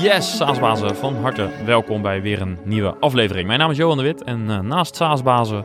[0.00, 3.46] Yes, Saasbazen, van harte welkom bij weer een nieuwe aflevering.
[3.46, 5.64] Mijn naam is Johan de Wit en uh, naast Saasbazen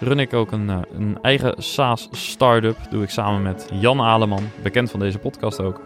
[0.00, 2.76] run ik ook een, uh, een eigen SaaS startup.
[2.90, 5.80] Doe ik samen met Jan Aleman, bekend van deze podcast ook.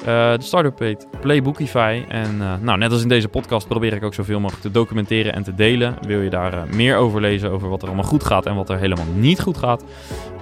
[0.00, 2.04] Uh, de startup heet Playbookify.
[2.08, 5.42] En nou, net als in deze podcast probeer ik ook zoveel mogelijk te documenteren en
[5.42, 5.96] te delen.
[6.06, 8.78] Wil je daar meer over lezen, over wat er allemaal goed gaat en wat er
[8.78, 9.84] helemaal niet goed gaat?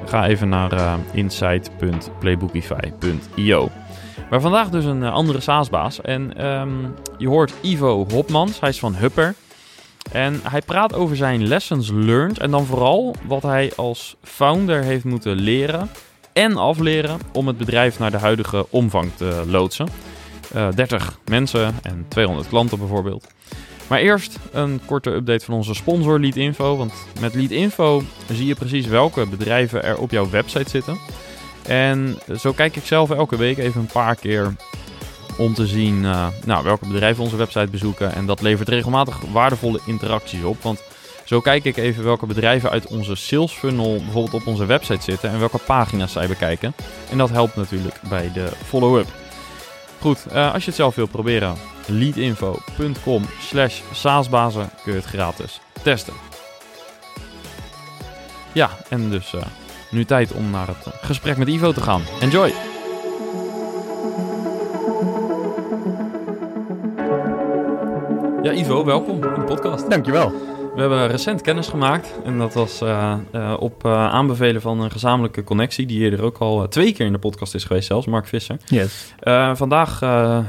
[0.05, 3.69] Ga even naar insight.playbookify.io.
[4.31, 6.01] Maar vandaag dus een andere SaaS-baas.
[6.01, 9.35] En um, je hoort Ivo Hopmans, hij is van Hupper.
[10.13, 15.05] En hij praat over zijn lessons learned en dan vooral wat hij als founder heeft
[15.05, 15.91] moeten leren
[16.33, 19.89] en afleren om het bedrijf naar de huidige omvang te loodsen.
[20.57, 23.27] Uh, 30 mensen en 200 klanten bijvoorbeeld.
[23.89, 26.77] Maar eerst een korte update van onze sponsor Leadinfo.
[26.77, 30.99] Want met Leadinfo zie je precies welke bedrijven er op jouw website zitten.
[31.69, 34.55] En zo kijk ik zelf elke week even een paar keer
[35.39, 38.15] om te zien uh, nou, welke bedrijven onze website bezoeken.
[38.15, 40.63] En dat levert regelmatig waardevolle interacties op.
[40.63, 40.83] Want
[41.25, 45.31] zo kijk ik even welke bedrijven uit onze sales funnel bijvoorbeeld op onze website zitten
[45.31, 46.75] en welke pagina's zij bekijken.
[47.11, 49.09] En dat helpt natuurlijk bij de follow-up.
[50.01, 51.57] Goed, uh, als je het zelf wilt proberen,
[51.87, 56.15] leadinfo.com slash saasbazen kun je het gratis testen.
[58.53, 59.41] Ja, en dus uh,
[59.91, 62.03] nu tijd om naar het gesprek met Ivo te gaan.
[62.21, 62.53] Enjoy!
[68.43, 69.91] Ja, Ivo, welkom in de podcast.
[69.91, 70.33] Dankjewel.
[70.75, 74.91] We hebben recent kennis gemaakt en dat was uh, uh, op uh, aanbevelen van een
[74.91, 78.07] gezamenlijke connectie die hier er ook al twee keer in de podcast is geweest zelfs,
[78.07, 78.57] Mark Visser.
[78.65, 79.15] Yes.
[79.55, 80.01] vandaag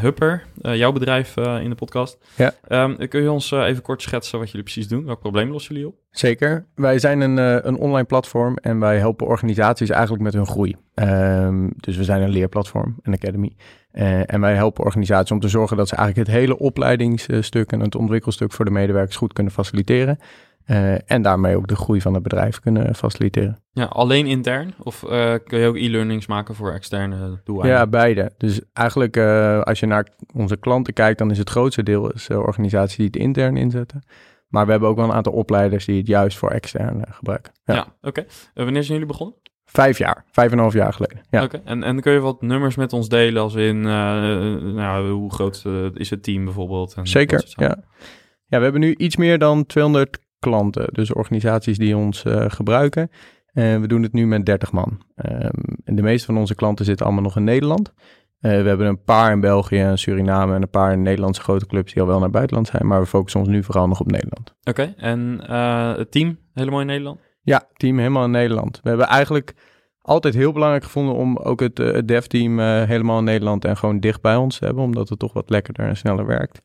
[0.01, 2.17] Hupper, jouw bedrijf in de podcast.
[2.35, 2.53] Ja.
[2.67, 5.05] Um, kun je ons even kort schetsen wat jullie precies doen?
[5.05, 5.95] Welk probleem lossen jullie op?
[6.11, 6.65] Zeker.
[6.75, 10.75] Wij zijn een, een online platform en wij helpen organisaties eigenlijk met hun groei.
[10.95, 13.55] Um, dus we zijn een leerplatform, een academy.
[13.93, 17.79] Uh, en wij helpen organisaties om te zorgen dat ze eigenlijk het hele opleidingsstuk en
[17.79, 20.19] het ontwikkelstuk voor de medewerkers goed kunnen faciliteren.
[20.67, 23.59] Uh, en daarmee ook de groei van het bedrijf kunnen faciliteren.
[23.71, 24.73] Ja, alleen intern?
[24.83, 27.79] Of uh, kun je ook e-learnings maken voor externe doeleinden?
[27.79, 28.31] Ja, beide.
[28.37, 29.17] Dus eigenlijk
[29.63, 33.15] als je naar onze klanten kijkt, dan is het grootste deel is, organisaties die het
[33.15, 34.03] intern inzetten.
[34.49, 37.53] Maar we hebben ook wel een aantal opleiders die het juist voor extern gebruiken.
[37.63, 38.07] Ja, ja oké.
[38.07, 38.27] Okay.
[38.53, 39.35] wanneer zijn jullie begonnen?
[39.65, 41.21] Vijf jaar, vijf en een half jaar geleden.
[41.29, 41.43] Ja.
[41.43, 43.83] Oké, en, en kun je wat nummers met ons delen als in, uh,
[44.73, 46.93] nou, hoe groot uh, is het team bijvoorbeeld?
[46.93, 47.77] En Zeker, ja.
[48.45, 53.09] Ja, we hebben nu iets meer dan 200 klanten, dus organisaties die ons gebruiken.
[53.53, 55.01] En we doen het nu met 30 man.
[55.15, 55.51] Um,
[55.83, 57.93] en de meeste van onze klanten zitten allemaal nog in Nederland.
[58.39, 61.93] We hebben een paar in België en Suriname en een paar in Nederlandse grote clubs
[61.93, 62.87] die al wel naar buitenland zijn.
[62.87, 64.55] Maar we focussen ons nu vooral nog op Nederland.
[64.63, 65.41] Oké, okay, en
[65.97, 67.19] het team helemaal in Nederland?
[67.41, 68.79] Ja, team helemaal in Nederland.
[68.83, 69.53] We hebben eigenlijk
[70.01, 73.99] altijd heel belangrijk gevonden om ook het, uh, het dev-team helemaal in Nederland en gewoon
[73.99, 76.61] dicht bij ons te hebben, omdat het toch wat lekkerder en sneller werkt.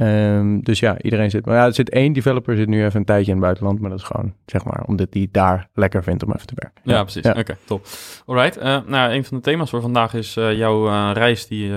[0.00, 1.46] Um, dus ja, iedereen zit.
[1.46, 3.90] Maar ja, er zit één developer zit nu even een tijdje in het buitenland, maar
[3.90, 6.80] dat is gewoon, zeg maar, omdat hij daar lekker vindt om even te werken.
[6.84, 7.22] Ja, ja precies.
[7.22, 7.30] Ja.
[7.30, 7.86] Oké, okay, top.
[8.26, 8.58] Alright.
[8.58, 11.68] Uh, nou, een van de thema's voor vandaag is jouw reis die,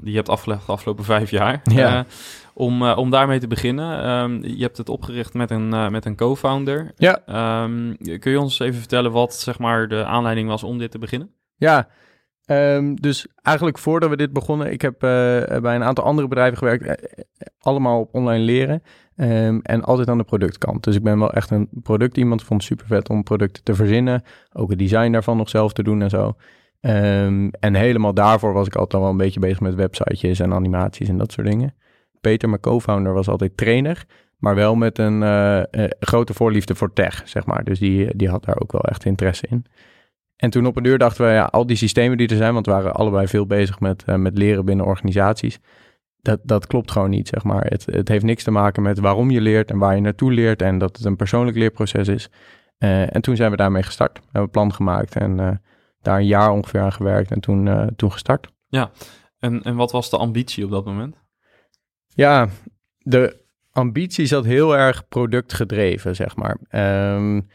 [0.00, 1.60] die je hebt afgelegd de afgelopen vijf jaar.
[1.78, 2.06] Ja.
[2.54, 6.92] Om, om daarmee te beginnen, um, je hebt het opgericht met een, met een co-founder.
[6.96, 7.20] Ja.
[7.62, 10.98] Um, kun je ons even vertellen wat zeg maar, de aanleiding was om dit te
[10.98, 11.30] beginnen?
[11.56, 11.88] Ja,
[12.50, 15.00] um, dus eigenlijk voordat we dit begonnen, ik heb uh,
[15.60, 17.16] bij een aantal andere bedrijven gewerkt,
[17.60, 18.82] allemaal op online leren
[19.62, 20.84] en altijd aan de productkant.
[20.84, 24.22] Dus ik ben wel echt een product iemand, vond super vet om producten te verzinnen,
[24.52, 26.36] ook het design daarvan nog zelf te doen en zo.
[27.60, 31.18] en helemaal daarvoor was ik altijd wel een beetje bezig met websitejes en animaties en
[31.18, 31.74] dat soort dingen.
[32.20, 34.04] Peter, mijn co-founder, was altijd trainer,
[34.38, 35.22] maar wel met een
[36.00, 37.64] grote voorliefde voor tech, zeg maar.
[37.64, 39.66] Dus die, die had daar ook wel echt interesse in.
[40.38, 42.66] En toen op een deur dachten we, ja, al die systemen die er zijn, want
[42.66, 45.58] we waren allebei veel bezig met, uh, met leren binnen organisaties.
[46.20, 47.64] Dat, dat klopt gewoon niet, zeg maar.
[47.64, 50.62] Het, het heeft niks te maken met waarom je leert en waar je naartoe leert
[50.62, 52.30] en dat het een persoonlijk leerproces is.
[52.78, 54.18] en toen zijn we daarmee gestart.
[54.18, 55.62] We hebben een plan gemaakt en
[56.00, 58.52] daar een jaar ongeveer aan gewerkt en toen, toen gestart.
[58.68, 58.90] Ja,
[59.38, 61.16] en, en wat was de ambitie op dat moment?
[62.06, 62.48] Ja,
[62.98, 63.36] de
[63.72, 66.58] ambitie zat heel erg productgedreven, zeg maar.
[67.14, 67.48] Um,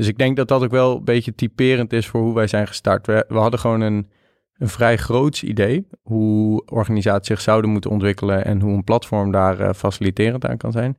[0.00, 2.66] dus ik denk dat dat ook wel een beetje typerend is voor hoe wij zijn
[2.66, 3.06] gestart.
[3.06, 4.10] We, hadden gewoon een,
[4.58, 9.60] een vrij groots idee hoe organisaties zich zouden moeten ontwikkelen en hoe een platform daar
[9.60, 10.98] uh, faciliterend aan kan zijn.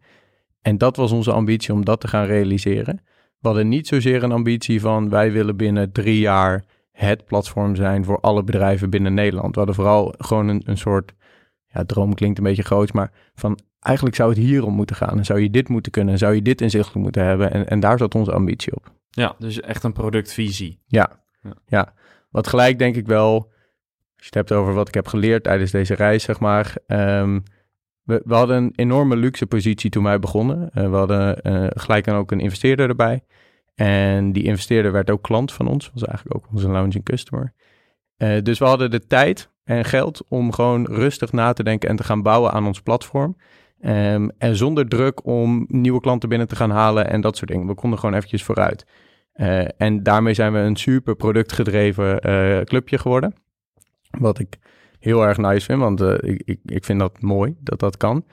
[0.61, 3.01] En dat was onze ambitie om dat te gaan realiseren.
[3.39, 8.05] We hadden niet zozeer een ambitie van wij willen binnen drie jaar het platform zijn
[8.05, 9.53] voor alle bedrijven binnen Nederland.
[9.53, 11.13] We hadden vooral gewoon een, een soort
[11.73, 15.17] ja, droom klinkt een beetje groot, maar van eigenlijk zou het hierom moeten gaan.
[15.17, 17.51] En zou je dit moeten kunnen, zou je dit inzichtelijk moeten hebben.
[17.51, 18.91] En, en daar zat onze ambitie op.
[19.09, 20.79] Ja, dus echt een productvisie.
[20.85, 21.53] Ja, ja.
[21.65, 21.93] ja.
[22.29, 23.49] Wat gelijk denk ik wel, als
[24.15, 26.75] je het hebt over wat ik heb geleerd tijdens deze reis, zeg maar.
[26.87, 27.43] Um,
[28.03, 30.69] we, we hadden een enorme luxe positie toen wij begonnen.
[30.73, 31.37] we hadden
[31.81, 33.23] gelijk dan ook een investeerder erbij.
[33.75, 37.53] En die investeerder werd ook klant van ons, was eigenlijk ook onze launching customer.
[38.43, 42.03] dus we hadden de tijd en geld om gewoon rustig na te denken en te
[42.03, 43.37] gaan bouwen aan ons platform.
[43.85, 47.67] Um, en zonder druk om nieuwe klanten binnen te gaan halen en dat soort dingen.
[47.67, 48.85] We konden gewoon eventjes vooruit.
[49.35, 53.33] Uh, en daarmee zijn we een super productgedreven uh, clubje geworden.
[54.09, 54.57] Wat ik
[54.99, 58.25] heel erg nice vind, want uh, ik, ik, ik vind dat mooi dat dat kan.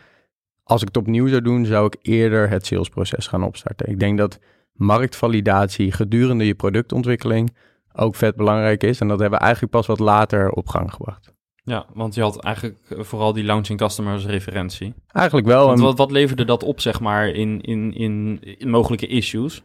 [0.62, 3.88] Als ik het opnieuw zou doen, zou ik eerder het salesproces gaan opstarten.
[3.88, 4.38] Ik denk dat
[4.72, 7.54] marktvalidatie gedurende je productontwikkeling
[7.92, 9.00] ook vet belangrijk is.
[9.00, 11.36] En dat hebben we eigenlijk pas wat later op gang gebracht.
[11.62, 14.94] Ja, want je had eigenlijk eh, vooral die launching customer als referentie.
[15.12, 15.66] Eigenlijk wel.
[15.66, 18.40] Want wat, wat leverde dat op, zeg maar, in, in, in,
[18.70, 19.62] mogelijke issues?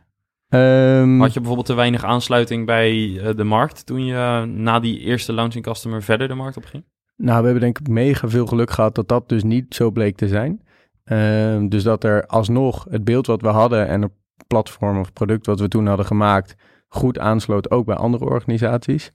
[0.49, 4.99] Um, had je bijvoorbeeld te weinig aansluiting bij eh, de markt toen je na die
[4.99, 6.83] eerste launching customer verder de markt op ging?
[7.15, 10.15] Nou, we hebben denk ik mega veel geluk gehad dat dat dus niet zo bleek
[10.15, 10.61] te zijn.
[11.05, 14.11] Um, dus dat er alsnog het beeld wat we hadden en het
[14.47, 16.55] platform of product wat we toen hadden gemaakt
[16.93, 19.11] goed aansloot ook bij andere organisaties.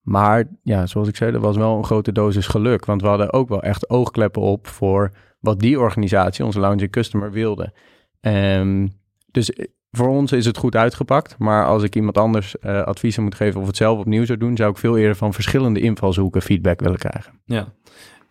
[0.00, 2.84] Maar ja, zoals ik zei, dat was wel een grote dosis geluk.
[2.84, 7.30] Want we hadden ook wel echt oogkleppen op voor wat die organisatie, onze Lounge Customer,
[7.30, 7.72] wilde.
[8.20, 8.90] Um,
[9.30, 11.38] dus eh, voor ons is het goed uitgepakt.
[11.38, 14.56] Maar als ik iemand anders uh, adviezen moet geven of het zelf opnieuw zou doen,
[14.56, 17.40] zou ik veel eerder van verschillende invalshoeken feedback willen krijgen.
[17.44, 17.72] Ja,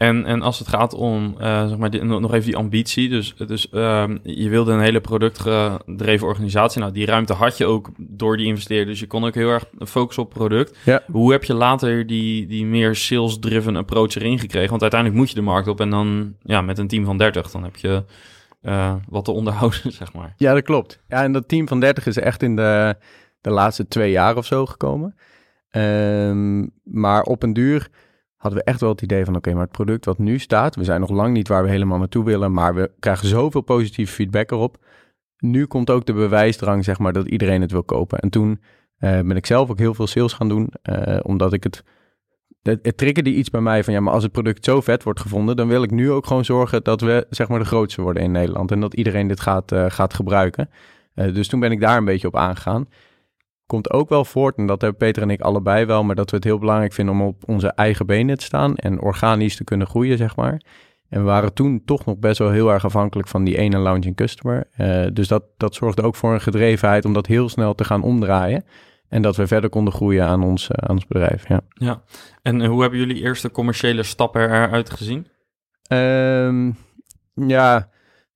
[0.02, 3.10] en, en als het gaat om, uh, zeg maar, nog even die ambitie.
[3.10, 6.82] Dus, dus uh, je wilde een hele productgedreven organisatie.
[6.82, 8.90] Nou, die ruimte had je ook door die investeerders.
[8.90, 10.78] Dus je kon ook heel erg focussen op product.
[10.86, 11.04] Ja.
[11.12, 14.70] Hoe heb je later die, die meer sales-driven approach erin gekregen?
[14.70, 15.80] Want uiteindelijk moet je de markt op.
[15.80, 18.04] En dan ja, met een team van 30, dan heb je
[18.64, 20.34] uh, wat te onderhouden, zeg maar.
[20.38, 21.00] Ja, dat klopt.
[21.08, 22.96] Ja, en dat team van 30 is echt in de,
[23.42, 25.16] de laatste twee jaar of zo gekomen.
[25.72, 27.90] Um, maar op een duur
[28.42, 30.84] hadden we echt wel het idee van oké, maar het product wat nu staat, we
[30.84, 34.52] zijn nog lang niet waar we helemaal naartoe willen, maar we krijgen zoveel positieve feedback
[34.52, 34.78] erop.
[35.38, 38.20] Nu komt ook de bewijsdrang, zeg maar, dat iedereen het wil kopen.
[38.20, 38.50] En toen
[39.00, 41.84] uh, ben ik zelf ook heel veel sales gaan doen, uh, omdat ik het,
[42.62, 45.20] het, het triggerde iets bij mij van ja, maar als het product zo vet wordt
[45.20, 48.24] gevonden, dan wil ik nu ook gewoon zorgen dat we, zeg maar, de grootste worden
[48.24, 50.70] in Nederland en dat iedereen dit gaat, uh, gaat gebruiken.
[51.14, 52.88] dus toen ben ik daar een beetje op aangegaan
[53.72, 56.36] komt ook wel voort, en dat hebben Peter en ik allebei wel, maar dat we
[56.36, 59.88] het heel belangrijk vinden om op onze eigen benen te staan en organisch te kunnen
[59.88, 60.62] groeien, zeg maar.
[61.10, 64.16] En we waren toen toch nog best wel heel erg afhankelijk van die ene launching
[64.16, 64.68] customer.
[64.78, 68.04] Uh, dus dat, dat zorgde ook voor een gedrevenheid om dat heel snel te gaan
[68.04, 68.64] omdraaien.
[69.08, 71.48] En dat we verder konden groeien aan ons, uh, aan ons bedrijf.
[71.48, 71.62] Ja.
[71.74, 72.02] ja,
[72.42, 75.28] en hoe hebben jullie eerste commerciële stappen eruit gezien?
[75.88, 76.76] Um,
[77.34, 77.90] ja,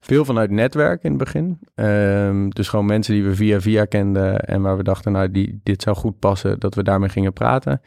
[0.05, 1.59] veel vanuit netwerk in het begin.
[1.75, 5.59] Um, dus gewoon mensen die we via via kenden en waar we dachten, nou, die,
[5.63, 7.81] dit zou goed passen, dat we daarmee gingen praten.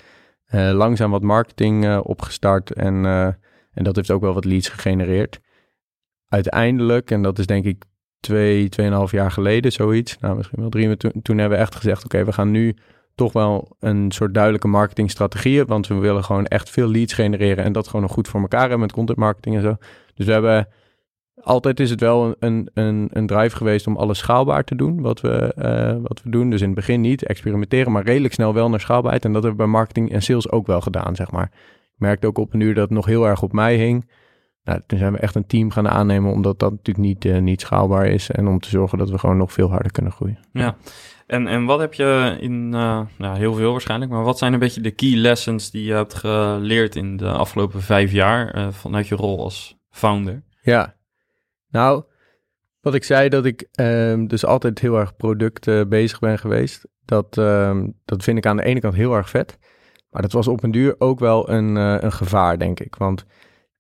[0.54, 3.26] Uh, langzaam wat marketing uh, opgestart en, uh,
[3.72, 5.40] en dat heeft ook wel wat leads gegenereerd.
[6.28, 7.84] Uiteindelijk, en dat is denk ik
[8.20, 12.04] twee, tweeënhalf jaar geleden zoiets, nou misschien wel drie, toen, toen hebben we echt gezegd,
[12.04, 12.76] oké, we gaan nu
[13.14, 17.72] toch wel een soort duidelijke marketingstrategie, want we willen gewoon echt veel leads genereren en
[17.72, 19.76] dat gewoon nog goed voor elkaar hebben met content marketing en zo.
[20.14, 20.68] Dus we hebben
[21.43, 25.20] altijd is het wel een, een, een drive geweest om alles schaalbaar te doen, wat
[25.20, 26.50] we, uh, wat we doen.
[26.50, 29.25] Dus in het begin niet experimenteren, maar redelijk snel wel naar schaalbaarheid.
[29.25, 31.50] En dat hebben we bij marketing en sales ook wel gedaan, zeg maar.
[31.94, 34.11] Ik merkte ook op een uur dat het nog heel erg op mij hing.
[34.64, 37.61] Nou, toen zijn we echt een team gaan aannemen, omdat dat natuurlijk niet, uh, niet
[37.61, 38.30] schaalbaar is.
[38.30, 40.38] En om te zorgen dat we gewoon nog veel harder kunnen groeien.
[40.52, 40.76] Ja,
[41.26, 44.59] en, en wat heb je in, uh, nou, heel veel waarschijnlijk, maar wat zijn een
[44.59, 49.14] beetje de key lessons die je hebt geleerd in de afgelopen vijf jaar vanuit je
[49.14, 50.42] rol als founder?
[50.62, 50.97] Ja,
[51.70, 52.04] nou,
[52.80, 56.87] wat ik zei, dat ik um, dus altijd heel erg product bezig ben geweest.
[57.04, 59.58] Dat, um, dat vind ik aan de ene kant heel erg vet.
[60.10, 62.94] Maar dat was op een duur ook wel een, uh, een gevaar, denk ik.
[62.94, 63.25] Want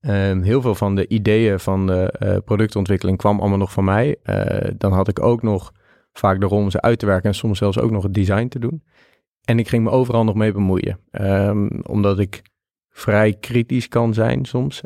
[0.00, 4.16] um, heel veel van de ideeën van de uh, productontwikkeling kwam allemaal nog van mij.
[4.76, 5.72] dan had ik ook nog
[6.12, 8.48] vaak de rol om ze uit te werken en soms zelfs ook nog het design
[8.48, 8.84] te doen.
[9.44, 11.00] En ik ging me overal nog mee bemoeien.
[11.82, 12.42] omdat ik
[12.88, 14.80] vrij kritisch kan zijn soms.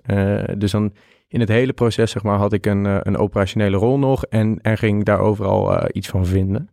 [0.56, 0.92] dus dan
[1.32, 4.58] in het hele proces zeg maar, had ik een, uh, een operationele rol nog en,
[4.62, 6.68] en ging daar overal uh, iets van vinden.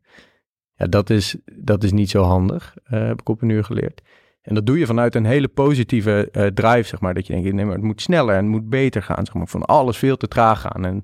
[0.76, 4.02] Ja, dat is, dat is niet zo handig, uh, heb ik op een uur geleerd.
[4.42, 7.14] En dat doe je vanuit een hele positieve drive, zeg maar.
[7.14, 9.26] Dat je denkt, nee, maar het moet sneller en het moet beter gaan.
[9.26, 10.86] Zeg maar, van alles veel te traag gaan.
[10.86, 11.02] En,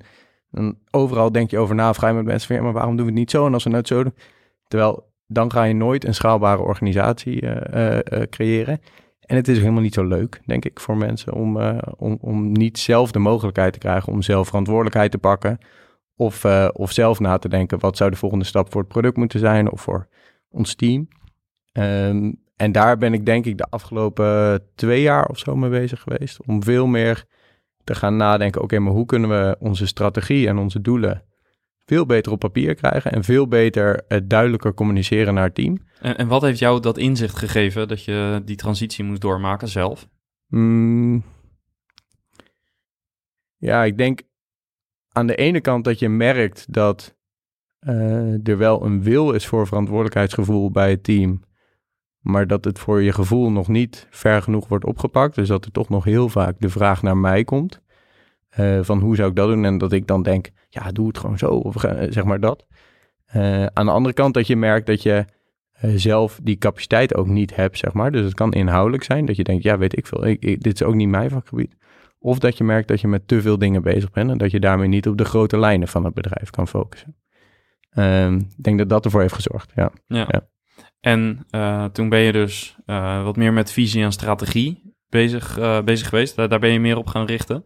[0.51, 3.19] en overal denk je over na, of met mensen van, maar waarom doen we het
[3.19, 3.45] niet zo?
[3.45, 4.15] En als we het zo doen.
[4.67, 7.43] Terwijl, dan ga je nooit een schaalbare organisatie
[8.29, 8.79] creëren.
[9.25, 12.51] En het is helemaal niet zo leuk, denk ik, voor mensen om, uh, om, om
[12.51, 15.57] niet zelf de mogelijkheid te krijgen om zelf verantwoordelijkheid te pakken.
[16.15, 19.17] Of, uh, of zelf na te denken, wat zou de volgende stap voor het product
[19.17, 20.07] moeten zijn of voor
[20.49, 21.07] ons team.
[21.73, 26.01] Um, en daar ben ik denk ik de afgelopen twee jaar of zo mee bezig
[26.01, 26.45] geweest.
[26.45, 27.25] Om veel meer
[27.83, 31.23] te gaan nadenken, oké, maar hoe kunnen we onze strategie en onze doelen
[31.85, 35.77] veel beter op papier krijgen en veel beter uh, duidelijker communiceren naar het team.
[35.99, 40.07] En, en wat heeft jou dat inzicht gegeven dat je die transitie moest doormaken zelf?
[40.47, 41.23] Mm,
[43.57, 44.21] ja, ik denk
[45.11, 47.15] aan de ene kant dat je merkt dat
[47.79, 51.43] uh, er wel een wil is voor verantwoordelijkheidsgevoel bij het team,
[52.19, 55.35] maar dat het voor je gevoel nog niet ver genoeg wordt opgepakt.
[55.35, 57.81] Dus dat er toch nog heel vaak de vraag naar mij komt.
[58.59, 59.65] Uh, van hoe zou ik dat doen?
[59.65, 62.65] En dat ik dan denk, ja, doe het gewoon zo, of uh, zeg maar dat.
[63.35, 65.25] Uh, aan de andere kant dat je merkt dat je
[65.95, 68.11] zelf die capaciteit ook niet hebt, zeg maar.
[68.11, 70.73] Dus het kan inhoudelijk zijn, dat je denkt, ja, weet ik veel, ik, ik, dit
[70.73, 71.75] is ook niet mijn vakgebied.
[72.19, 74.59] Of dat je merkt dat je met te veel dingen bezig bent en dat je
[74.59, 77.15] daarmee niet op de grote lijnen van het bedrijf kan focussen.
[77.89, 79.91] Ehm, ik denk dat dat ervoor heeft gezorgd, ja.
[80.07, 80.27] ja.
[80.27, 80.47] ja.
[80.99, 81.45] En
[81.91, 82.77] toen ben je dus
[83.23, 86.35] wat meer met visie en strategie bezig, bezig geweest.
[86.35, 87.65] Daar, daar ben je meer op gaan richten.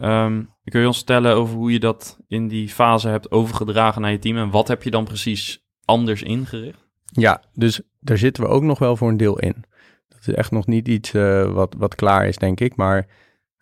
[0.00, 4.10] Um, kun je ons vertellen over hoe je dat in die fase hebt overgedragen naar
[4.10, 6.86] je team en wat heb je dan precies anders ingericht?
[7.04, 9.64] Ja, dus daar zitten we ook nog wel voor een deel in.
[10.08, 12.76] Dat is echt nog niet iets uh, wat, wat klaar is, denk ik.
[12.76, 13.06] Maar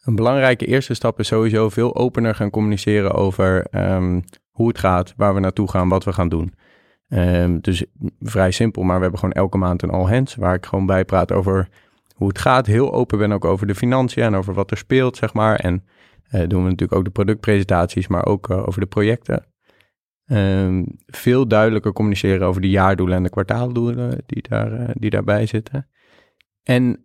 [0.02, 5.14] een belangrijke eerste stap is sowieso veel opener gaan communiceren over um, hoe het gaat,
[5.16, 6.54] waar we naartoe gaan, wat we gaan doen.
[7.08, 7.84] Um, dus
[8.20, 11.04] vrij simpel, maar we hebben gewoon elke maand een all hands waar ik gewoon bij
[11.04, 11.68] praat over
[12.14, 12.66] hoe het gaat.
[12.66, 15.56] Heel open ben ook over de financiën en over wat er speelt, zeg maar.
[15.56, 15.84] En
[16.30, 19.46] doen we natuurlijk ook de productpresentaties, maar ook uh, over de projecten.
[20.26, 25.46] Um, veel duidelijker communiceren over de jaardoelen en de kwartaaldoelen die, daar, uh, die daarbij
[25.46, 25.88] zitten.
[26.62, 27.02] En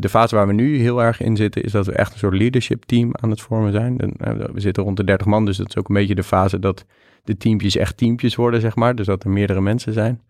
[0.00, 2.34] de fase waar we nu heel erg in zitten, is dat we echt een soort
[2.34, 3.96] leadership team aan het vormen zijn.
[4.52, 6.86] we zitten rond de 30 man, dus dat is ook een beetje de fase dat
[7.24, 8.94] de teampjes echt teampjes worden, zeg maar.
[8.94, 10.20] Dus dat er meerdere mensen zijn.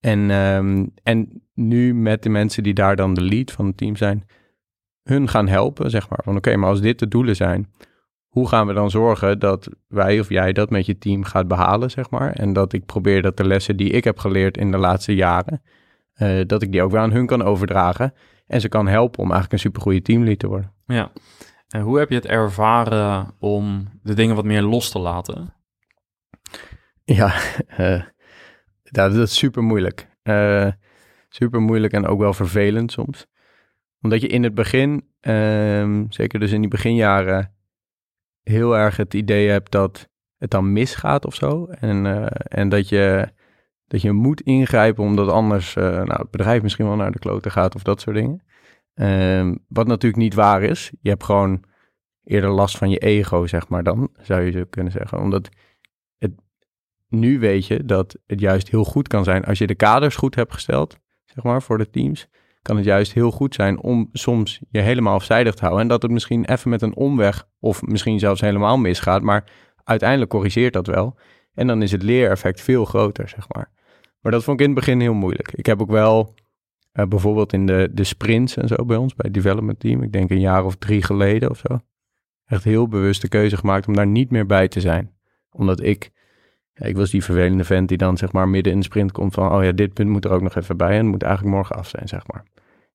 [0.00, 3.96] En, um, en nu met de mensen die daar dan de lead van het team
[3.96, 4.24] zijn,
[5.08, 6.20] hun gaan helpen, zeg maar.
[6.24, 7.72] Van oké, maar als dit de doelen zijn,
[8.28, 11.90] hoe gaan we dan zorgen dat wij of jij dat met je team gaat behalen,
[11.90, 12.32] zeg maar.
[12.32, 15.62] En dat ik probeer dat de lessen die ik heb geleerd in de laatste jaren,
[16.16, 18.14] uh, dat ik die ook weer aan hun kan overdragen.
[18.46, 20.72] En ze kan helpen om eigenlijk een supergoeie teamlead te worden.
[20.86, 21.12] Ja.
[21.68, 25.54] En hoe heb je het ervaren om de dingen wat meer los te laten?
[27.04, 27.34] Ja,
[27.80, 28.02] uh,
[28.82, 30.08] dat is super moeilijk.
[30.22, 30.66] Uh,
[31.28, 33.26] super moeilijk en ook wel vervelend soms
[34.02, 37.54] omdat je in het begin, um, zeker dus in die beginjaren,
[38.42, 41.66] heel erg het idee hebt dat het dan misgaat of zo.
[41.66, 43.28] En, uh, en dat, je,
[43.86, 47.50] dat je moet ingrijpen omdat anders uh, nou, het bedrijf misschien wel naar de kloten
[47.50, 48.42] gaat of dat soort dingen.
[48.94, 50.92] Um, wat natuurlijk niet waar is.
[51.00, 51.64] Je hebt gewoon
[52.24, 55.20] eerder last van je ego, zeg maar dan, zou je zo kunnen zeggen.
[55.20, 55.48] Omdat
[56.18, 56.32] het,
[57.08, 60.34] nu weet je dat het juist heel goed kan zijn als je de kaders goed
[60.34, 62.28] hebt gesteld, zeg maar, voor de teams
[62.68, 65.82] kan het juist heel goed zijn om soms je helemaal afzijdig te houden.
[65.82, 69.44] En dat het misschien even met een omweg of misschien zelfs helemaal misgaat, maar
[69.84, 71.16] uiteindelijk corrigeert dat wel.
[71.54, 73.70] En dan is het leereffect veel groter, zeg maar.
[74.20, 75.52] Maar dat vond ik in het begin heel moeilijk.
[75.52, 76.34] Ik heb ook wel
[76.92, 80.12] uh, bijvoorbeeld in de, de sprints en zo bij ons, bij het development team, ik
[80.12, 81.80] denk een jaar of drie geleden of zo,
[82.46, 85.14] echt heel bewust de keuze gemaakt om daar niet meer bij te zijn.
[85.50, 86.10] Omdat ik,
[86.78, 89.34] ja, ik was die vervelende vent die dan zeg maar midden in de sprint komt
[89.34, 91.76] van, oh ja, dit punt moet er ook nog even bij en moet eigenlijk morgen
[91.76, 92.44] af zijn, zeg maar.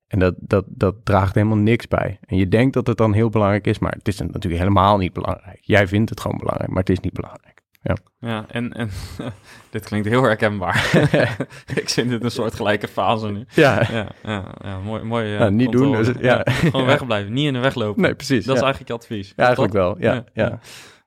[0.07, 2.19] En dat, dat, dat draagt helemaal niks bij.
[2.25, 5.13] En je denkt dat het dan heel belangrijk is, maar het is natuurlijk helemaal niet
[5.13, 5.59] belangrijk.
[5.61, 7.61] Jij vindt het gewoon belangrijk, maar het is niet belangrijk.
[7.81, 8.89] Ja, ja en, en
[9.71, 10.89] dit klinkt heel herkenbaar.
[11.81, 13.45] ik zit in een soort gelijke fase nu.
[13.49, 15.03] Ja, ja, ja, ja mooi.
[15.03, 15.91] mooi uh, niet doen.
[15.91, 16.41] Dus, ja.
[16.45, 16.51] ja.
[16.51, 18.01] gewoon wegblijven, niet in de weg lopen.
[18.01, 18.45] Nee, precies.
[18.45, 19.33] Dat is eigenlijk je advies.
[19.35, 19.95] Ja, eigenlijk wel.
[19.99, 20.59] Ja, ja.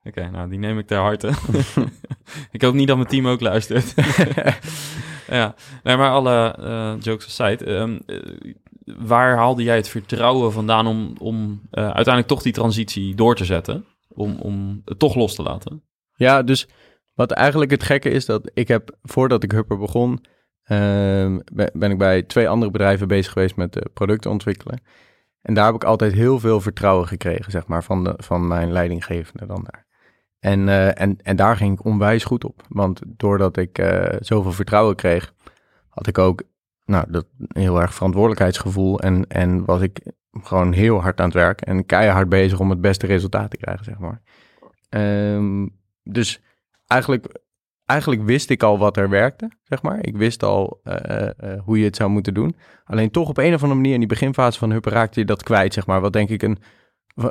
[0.06, 1.28] Oké, okay, nou die neem ik ter harte.
[2.50, 3.94] ik hoop niet dat mijn team ook luistert.
[5.28, 7.70] ja, nee, maar alle uh, jokes aside.
[7.70, 8.00] Um,
[8.84, 13.44] waar haalde jij het vertrouwen vandaan om, om uh, uiteindelijk toch die transitie door te
[13.44, 13.84] zetten?
[14.08, 15.82] Om, om het toch los te laten?
[16.14, 16.68] Ja, dus
[17.14, 20.12] wat eigenlijk het gekke is dat ik heb, voordat ik Hupper begon,
[20.66, 21.36] uh,
[21.72, 24.80] ben ik bij twee andere bedrijven bezig geweest met producten ontwikkelen.
[25.42, 28.72] En daar heb ik altijd heel veel vertrouwen gekregen, zeg maar, van, de, van mijn
[28.72, 29.85] leidinggevende dan daar.
[30.38, 32.62] En, uh, en, en daar ging ik onwijs goed op.
[32.68, 33.84] Want doordat ik
[34.20, 35.34] zoveel vertrouwen kreeg,
[35.88, 36.42] had ik ook
[36.84, 39.00] nou, dat heel erg verantwoordelijkheidsgevoel.
[39.00, 40.00] En, en was ik
[40.42, 43.84] gewoon heel hard aan het werk en keihard bezig om het beste resultaat te krijgen,
[43.84, 44.22] zeg maar.
[44.88, 46.40] Um, dus
[46.86, 47.40] eigenlijk,
[47.84, 49.98] eigenlijk wist ik al wat er werkte, zeg maar.
[50.06, 51.28] Ik wist al uh,
[51.64, 52.56] hoe je het zou moeten doen.
[52.84, 55.42] Alleen toch op een of andere manier in die beginfase van Huppen raakte je dat
[55.42, 56.00] kwijt, zeg maar.
[56.00, 56.58] Wat denk ik een,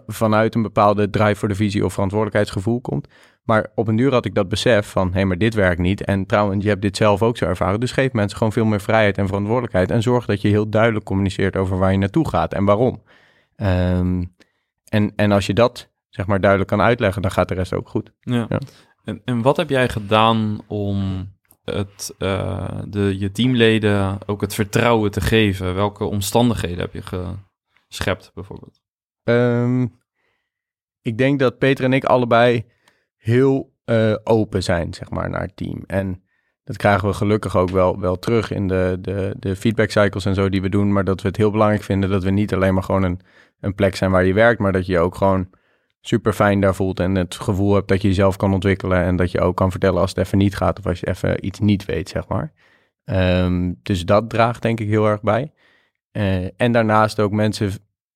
[0.07, 3.07] vanuit een bepaalde drive voor de visie of verantwoordelijkheidsgevoel komt.
[3.43, 6.03] Maar op een duur had ik dat besef van, hé, hey, maar dit werkt niet.
[6.03, 7.79] En trouwens, je hebt dit zelf ook zo ervaren.
[7.79, 9.91] Dus geef mensen gewoon veel meer vrijheid en verantwoordelijkheid.
[9.91, 13.01] En zorg dat je heel duidelijk communiceert over waar je naartoe gaat en waarom.
[13.55, 14.33] Um,
[14.85, 17.89] En, en als je dat zeg maar duidelijk kan uitleggen, dan gaat de rest ook
[17.89, 18.11] goed.
[18.19, 18.45] Ja.
[18.49, 18.59] Ja.
[19.03, 21.29] En, en wat heb jij gedaan om
[21.63, 25.75] het, eh, de, je teamleden ook het vertrouwen te geven?
[25.75, 27.01] Welke omstandigheden heb je
[27.87, 28.81] geschept bijvoorbeeld?
[29.25, 29.85] Ehm,
[31.01, 32.65] ik denk dat Peter en ik allebei
[33.17, 35.83] heel eh, open zijn, zeg maar, naar het team.
[35.87, 36.23] En
[36.63, 40.35] dat krijgen we gelukkig ook wel, wel terug in de, de, de feedback cycles en
[40.35, 40.93] zo die we doen.
[40.93, 43.19] Maar dat we het heel belangrijk vinden dat we niet alleen maar gewoon een,
[43.59, 45.49] een plek zijn waar je werkt, maar dat je ook gewoon
[46.01, 49.31] super fijn daar voelt en het gevoel hebt dat je jezelf kan ontwikkelen en dat
[49.31, 51.85] je ook kan vertellen als het even niet gaat of als je even iets niet
[51.85, 52.53] weet, zeg maar.
[53.03, 55.51] Ehm, dus dat draagt denk ik heel erg bij.
[56.11, 57.71] Eh, en daarnaast ook mensen,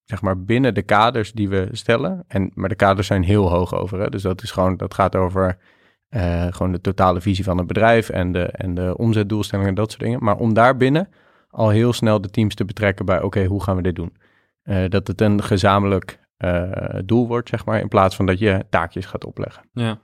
[0.09, 2.23] zeg maar, binnen de kaders die we stellen.
[2.27, 3.99] En, maar de kaders zijn heel hoog over.
[3.99, 4.09] Hè?
[4.09, 5.57] Dus dat is gewoon, dat gaat over
[6.09, 9.91] eh, gewoon de totale visie van het bedrijf en de, en de omzetdoelstellingen en dat
[9.91, 10.23] soort dingen.
[10.23, 11.09] Maar om daarbinnen
[11.49, 14.17] al heel snel de teams te betrekken bij, oké, hoe gaan we dit doen?
[14.63, 16.71] Eh, dat het een gezamenlijk eh,
[17.05, 19.63] doel wordt, zeg maar, in plaats van dat je taakjes gaat opleggen.
[19.73, 19.99] Ja.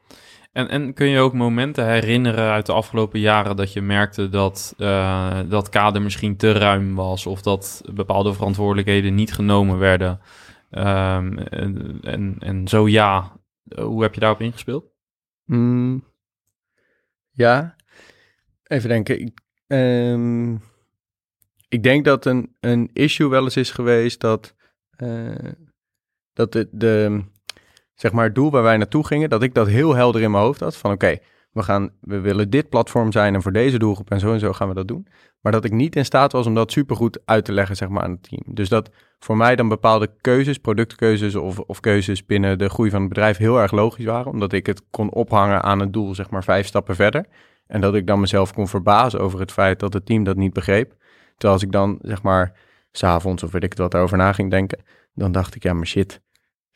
[0.55, 4.74] En, en kun je ook momenten herinneren uit de afgelopen jaren dat je merkte dat
[4.77, 10.19] eh, dat kader misschien te ruim was of dat bepaalde verantwoordelijkheden niet genomen werden?
[10.69, 11.38] Ehm,
[12.01, 13.39] en, en, zo ja,
[13.75, 14.85] hoe heb je daarop ingespeeld?
[15.45, 16.03] Mm,
[17.31, 17.75] ja,
[18.63, 19.19] even denken.
[19.19, 20.53] Ik, ehm,
[21.67, 24.55] ik denk dat een, een issue wel eens is geweest dat,
[24.89, 25.51] eh,
[26.33, 27.24] dat de, de,
[27.95, 30.43] zeg maar, het doel waar wij naartoe gingen, dat ik dat heel helder in mijn
[30.43, 30.77] hoofd had.
[30.77, 31.17] Van oké,
[31.51, 34.53] we gaan, we willen dit platform zijn en voor deze doelgroep en zo en zo
[34.53, 35.07] gaan we dat doen.
[35.41, 38.03] Maar dat ik niet in staat was om dat supergoed uit te leggen, zeg maar,
[38.03, 38.41] aan het team.
[38.45, 42.99] Dus dat voor mij dan bepaalde keuzes, productkeuzes of, of keuzes binnen de groei van
[42.99, 44.31] het bedrijf heel erg logisch waren.
[44.31, 47.25] Omdat ik het kon ophangen aan het doel, zeg maar, vijf stappen verder.
[47.67, 50.53] En dat ik dan mezelf kon verbazen over het feit dat het team dat niet
[50.53, 50.95] begreep.
[51.31, 52.53] Terwijl als ik dan, zeg maar,
[52.91, 54.83] s'avonds of weet ik wat daarover na ging denken,
[55.13, 56.21] dan dacht ik, ja, maar shit,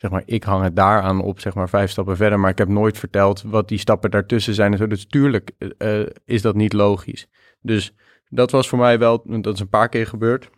[0.00, 2.40] zeg maar, ik hang het daaraan op, zeg maar, vijf stappen verder.
[2.40, 4.86] Maar ik heb nooit verteld wat die stappen daartussen zijn en zo.
[4.86, 7.28] Dus tuurlijk eh, is dat niet logisch.
[7.60, 7.94] Dus
[8.28, 10.50] dat was voor mij wel, dat is een paar keer gebeurd,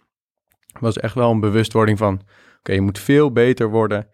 [0.80, 2.20] was echt wel een bewustwording van,
[2.58, 4.08] oké, je moet veel beter worden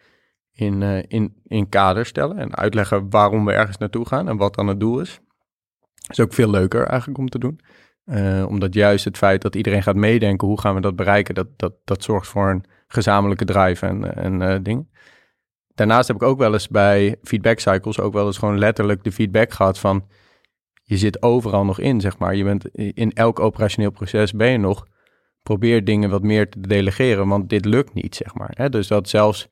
[0.52, 4.54] in, eh, in, in kader stellen en uitleggen waarom we ergens naartoe gaan en wat
[4.54, 5.20] dan het doel is.
[6.08, 7.60] is ook veel leuker eigenlijk om te doen.
[8.04, 11.48] Eh, omdat juist het feit dat iedereen gaat meedenken, hoe gaan we dat bereiken, dat,
[11.56, 14.88] dat, dat zorgt voor een gezamenlijke drive en, en dingen.
[15.78, 19.12] Daarnaast heb ik ook wel eens bij feedback cycles ook wel eens gewoon letterlijk de
[19.12, 20.04] feedback gehad van
[20.82, 22.34] je zit overal nog in, zeg maar.
[22.34, 24.86] Je bent in elk operationeel proces ben je nog.
[25.42, 28.50] Probeer dingen wat meer te delegeren, want dit lukt niet, zeg maar.
[28.52, 28.68] Hè?
[28.68, 29.48] Dus dat zelfs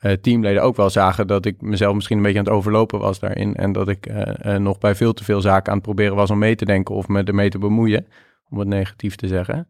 [0.00, 3.18] uh, teamleden ook wel zagen dat ik mezelf misschien een beetje aan het overlopen was
[3.18, 3.54] daarin.
[3.54, 6.30] En dat ik uh, uh, nog bij veel te veel zaken aan het proberen was
[6.30, 8.06] om mee te denken of me ermee te bemoeien,
[8.48, 9.68] om het negatief te zeggen.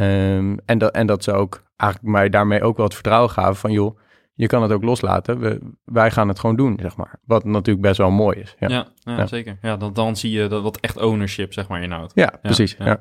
[0.00, 3.56] Um, en, dat, en dat ze ook eigenlijk mij daarmee ook wel het vertrouwen gaven
[3.56, 3.98] van joh,
[4.38, 5.38] je kan het ook loslaten.
[5.38, 7.18] We, wij gaan het gewoon doen, zeg maar.
[7.24, 8.54] Wat natuurlijk best wel mooi is.
[8.58, 9.26] Ja, ja, ja, ja.
[9.26, 9.58] zeker.
[9.62, 12.12] Ja, dan, dan zie je dat wat echt ownership, zeg maar, inhoudt.
[12.14, 12.76] Ja, precies.
[12.78, 12.92] Ja.
[12.92, 13.00] Oké.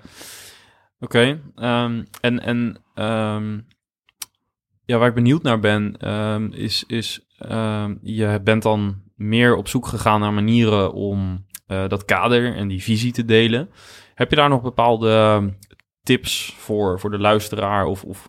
[1.00, 1.30] Okay,
[1.86, 2.58] um, en en
[3.06, 3.68] um,
[4.86, 7.28] ja, waar ik benieuwd naar ben, um, is, is
[8.02, 12.84] je bent dan meer op zoek gegaan naar manieren om uh, dat kader en die
[12.84, 13.70] visie te delen.
[14.14, 15.54] Heb je daar nog bepaalde
[16.04, 17.86] tips voor, voor de luisteraar?
[17.86, 18.28] Of, of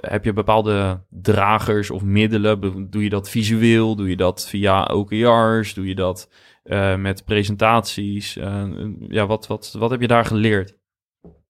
[0.00, 2.90] heb je bepaalde dragers of middelen?
[2.90, 3.96] Doe je dat visueel?
[3.96, 5.74] Doe je dat via OKR's?
[5.74, 6.30] Doe je dat
[6.64, 8.36] uh, met presentaties?
[8.36, 8.64] Uh,
[9.08, 10.76] ja, wat, wat, wat heb je daar geleerd?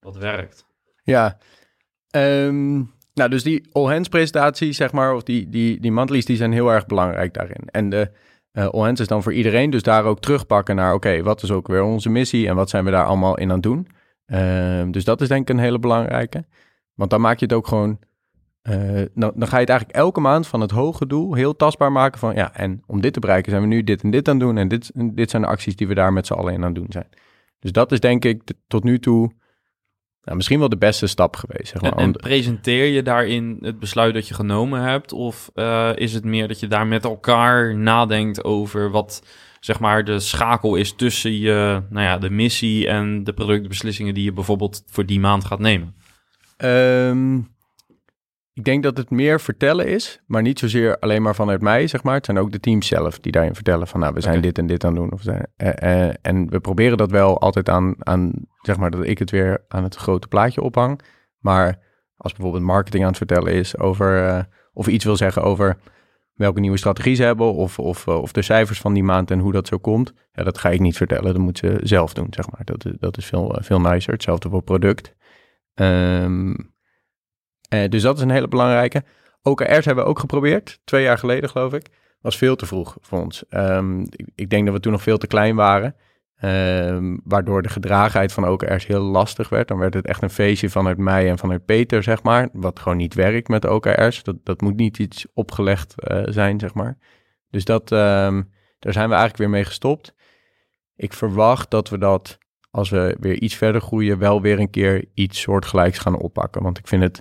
[0.01, 0.67] Wat werkt?
[1.03, 1.39] Ja,
[2.17, 6.53] um, nou dus die all-hands presentaties, zeg maar, of die, die, die monthlies, die zijn
[6.53, 7.69] heel erg belangrijk daarin.
[7.71, 8.11] En de
[8.53, 11.69] uh, all-hands is dan voor iedereen, dus daar ook terugpakken naar, oké, wat is ook
[11.69, 13.89] weer onze missie en wat zijn we daar allemaal in aan het doen?
[14.27, 16.45] Uh, dus dat is denk ik een hele belangrijke.
[16.95, 17.99] Want dan maak je het ook gewoon
[18.71, 21.93] uh, dan, dan, ga je het eigenlijk elke maand van het hoge doel heel tastbaar
[21.93, 24.35] maken van ja, en om dit te bereiken zijn we nu dit en dit aan
[24.35, 26.61] het doen en dit, dit zijn de acties die we daar met z'n allen in
[26.61, 27.09] aan het doen zijn.
[27.59, 29.33] Dus dat is denk ik de, tot nu toe
[30.23, 31.69] nou, misschien wel de beste stap geweest.
[31.69, 31.93] Zeg maar.
[31.93, 36.25] en, en, presenteer je daarin het besluit dat je genomen hebt of uh, is het
[36.25, 39.23] meer dat je daar met elkaar nadenkt over wat
[39.61, 44.25] zeg maar de schakel is tussen je, nou ja, de missie en de productbeslissingen die
[44.25, 45.95] je bijvoorbeeld voor die maand gaat nemen?
[46.57, 47.54] Um,
[48.55, 52.03] ik denk dat het meer vertellen is, maar niet zozeer alleen maar vanuit mij, zeg
[52.03, 52.15] maar.
[52.15, 54.47] Het zijn ook de teams zelf die daarin vertellen van, nou, we zijn okay.
[54.47, 55.13] dit en dit aan het doen.
[55.13, 59.05] Of zijn, uh, uh, en we proberen dat wel altijd aan, aan, zeg maar, dat
[59.05, 61.01] ik het weer aan het grote plaatje ophang.
[61.39, 61.79] Maar
[62.17, 64.41] als bijvoorbeeld marketing aan het vertellen is over, uh,
[64.73, 65.77] of iets wil zeggen over
[66.35, 69.53] welke nieuwe strategie ze hebben, of, of, of de cijfers van die maand en hoe
[69.53, 71.33] dat zo komt, ja, dat ga ik niet vertellen.
[71.33, 72.65] Dat moet ze zelf doen, zeg maar.
[72.65, 74.13] Dat, dat is veel, veel nicer.
[74.13, 75.15] Hetzelfde voor product.
[75.75, 76.74] Um,
[77.75, 79.05] uh, dus dat is een hele belangrijke.
[79.43, 81.87] OKR's hebben we ook geprobeerd, twee jaar geleden geloof ik.
[82.21, 83.45] Was veel te vroeg voor ons.
[83.49, 85.95] Ehm, ik, ik denk dat we toen nog veel te klein waren.
[86.37, 89.69] Ehm, waardoor de gedragenheid van OKR's heel lastig werd.
[89.69, 92.49] Dan werd het echt een feestje vanuit mij en vanuit Peter, zeg maar.
[92.53, 94.23] Wat gewoon niet werkt met OKR's.
[94.23, 96.99] Dat, dat moet niet iets opgelegd eh, zijn, zeg maar.
[97.51, 98.43] Dus dat, ehm,
[98.79, 100.15] daar zijn we eigenlijk weer mee gestopt.
[100.97, 102.39] Ik verwacht dat we dat,
[102.71, 106.63] als we weer iets verder groeien, wel weer een keer iets soortgelijks gaan oppakken.
[106.63, 107.21] Want ik vind het,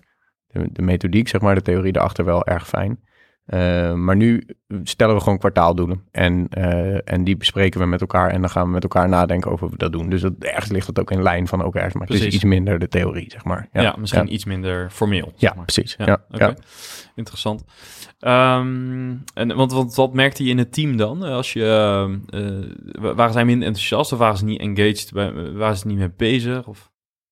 [0.54, 3.00] de, de methodiek, zeg maar, de theorie erachter wel erg fijn.
[3.48, 4.44] Uh, maar nu
[4.84, 6.04] stellen we gewoon kwartaaldoelen.
[6.12, 8.30] En, uh, en die bespreken we met elkaar.
[8.30, 10.10] En dan gaan we met elkaar nadenken over hoe we dat doen.
[10.10, 11.90] Dus dat, ergens ligt dat ook in lijn van elkaar.
[11.94, 12.24] Maar precies.
[12.24, 13.70] het is iets minder de theorie, zeg maar.
[13.72, 14.32] Ja, ja misschien ja.
[14.32, 15.34] iets minder formeel.
[15.36, 15.66] Ja, maar.
[15.66, 15.96] precies.
[15.98, 16.58] Ja, ja, okay.
[17.16, 17.64] Interessant.
[18.20, 21.24] Um, en, want, want wat merkte je in het team dan?
[21.24, 25.12] Als je, uh, waren zij minder enthousiast of waren ze niet engaged?
[25.54, 26.68] Waren ze niet mee bezig?
[26.68, 26.92] Of?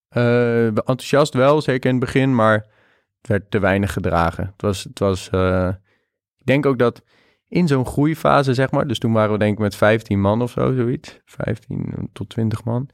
[0.10, 2.36] enthousiast wel, zeker in het begin.
[2.36, 2.66] Maar
[3.28, 4.46] werd te weinig gedragen.
[4.46, 4.84] Het was...
[4.84, 5.30] Het was
[6.42, 7.04] ik denk ook dat
[7.48, 10.52] in zo'n groeifase, zeg maar, dus toen waren we denk ik met 15 man of
[10.52, 12.90] zo, zoiets, 15 tot 20 man,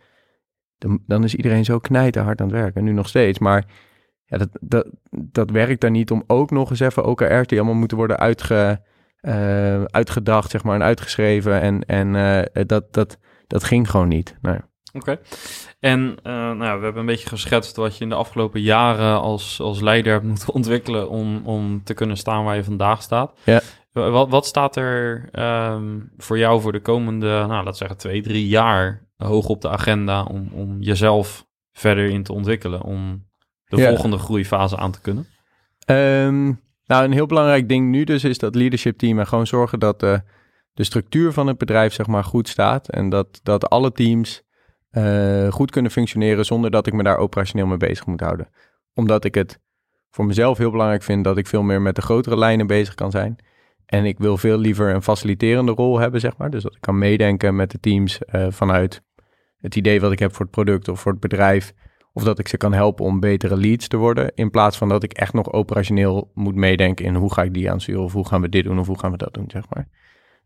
[0.77, 2.83] dan, dan is iedereen zo knijten hard aan het werken.
[2.83, 3.65] Nu nog steeds, maar
[4.25, 7.77] ja, dat, dat, dat werkt dan niet om ook nog eens even OKR's die allemaal
[7.77, 8.81] moeten worden uitge,
[9.21, 11.61] uh, uitgedacht, zeg maar, en uitgeschreven.
[11.61, 14.37] En, en uh, dat, dat, dat ging gewoon niet.
[14.41, 14.59] Nou.
[14.97, 15.19] Okay.
[15.79, 19.60] En uh, nou, we hebben een beetje geschetst wat je in de afgelopen jaren als,
[19.60, 23.39] als leider hebt moeten ontwikkelen om, om te kunnen staan waar je vandaag staat.
[23.43, 23.62] Ja.
[23.91, 25.29] Wat, wat staat er
[25.71, 29.62] um, voor jou voor de komende, nou, laten we zeggen, twee, drie jaar hoog op
[29.62, 33.25] de agenda om, om jezelf verder in te ontwikkelen, om
[33.65, 33.88] de ja.
[33.88, 35.27] volgende groeifase aan te kunnen?
[35.89, 39.79] Um, nou, een heel belangrijk ding nu dus is dat leadership team en gewoon zorgen
[39.79, 40.17] dat uh,
[40.73, 44.43] de structuur van het bedrijf zeg maar goed staat en dat, dat alle teams
[44.97, 48.49] uh, goed kunnen functioneren zonder dat ik me daar operationeel mee bezig moet houden.
[48.93, 49.60] Omdat ik het
[50.10, 53.12] voor mezelf heel belangrijk vind dat ik veel meer met de grotere lijnen bezig kan
[53.12, 53.36] zijn.
[53.86, 56.49] En ik wil veel liever een faciliterende rol hebben, zeg maar.
[56.49, 59.03] Dus dat ik kan meedenken met de teams uh, vanuit
[59.57, 61.73] het idee wat ik heb voor het product of voor het bedrijf.
[62.13, 64.31] Of dat ik ze kan helpen om betere leads te worden.
[64.36, 67.71] In plaats van dat ik echt nog operationeel moet meedenken in hoe ga ik die
[67.71, 68.03] aansturen.
[68.03, 69.88] Of hoe gaan we dit doen of hoe gaan we dat doen, zeg maar.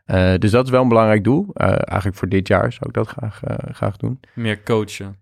[0.08, 1.46] Uh, dus dat is wel een belangrijk doel.
[1.54, 4.20] Uh, eigenlijk voor dit jaar zou ik dat graag, uh, graag doen.
[4.34, 5.16] Meer coachen.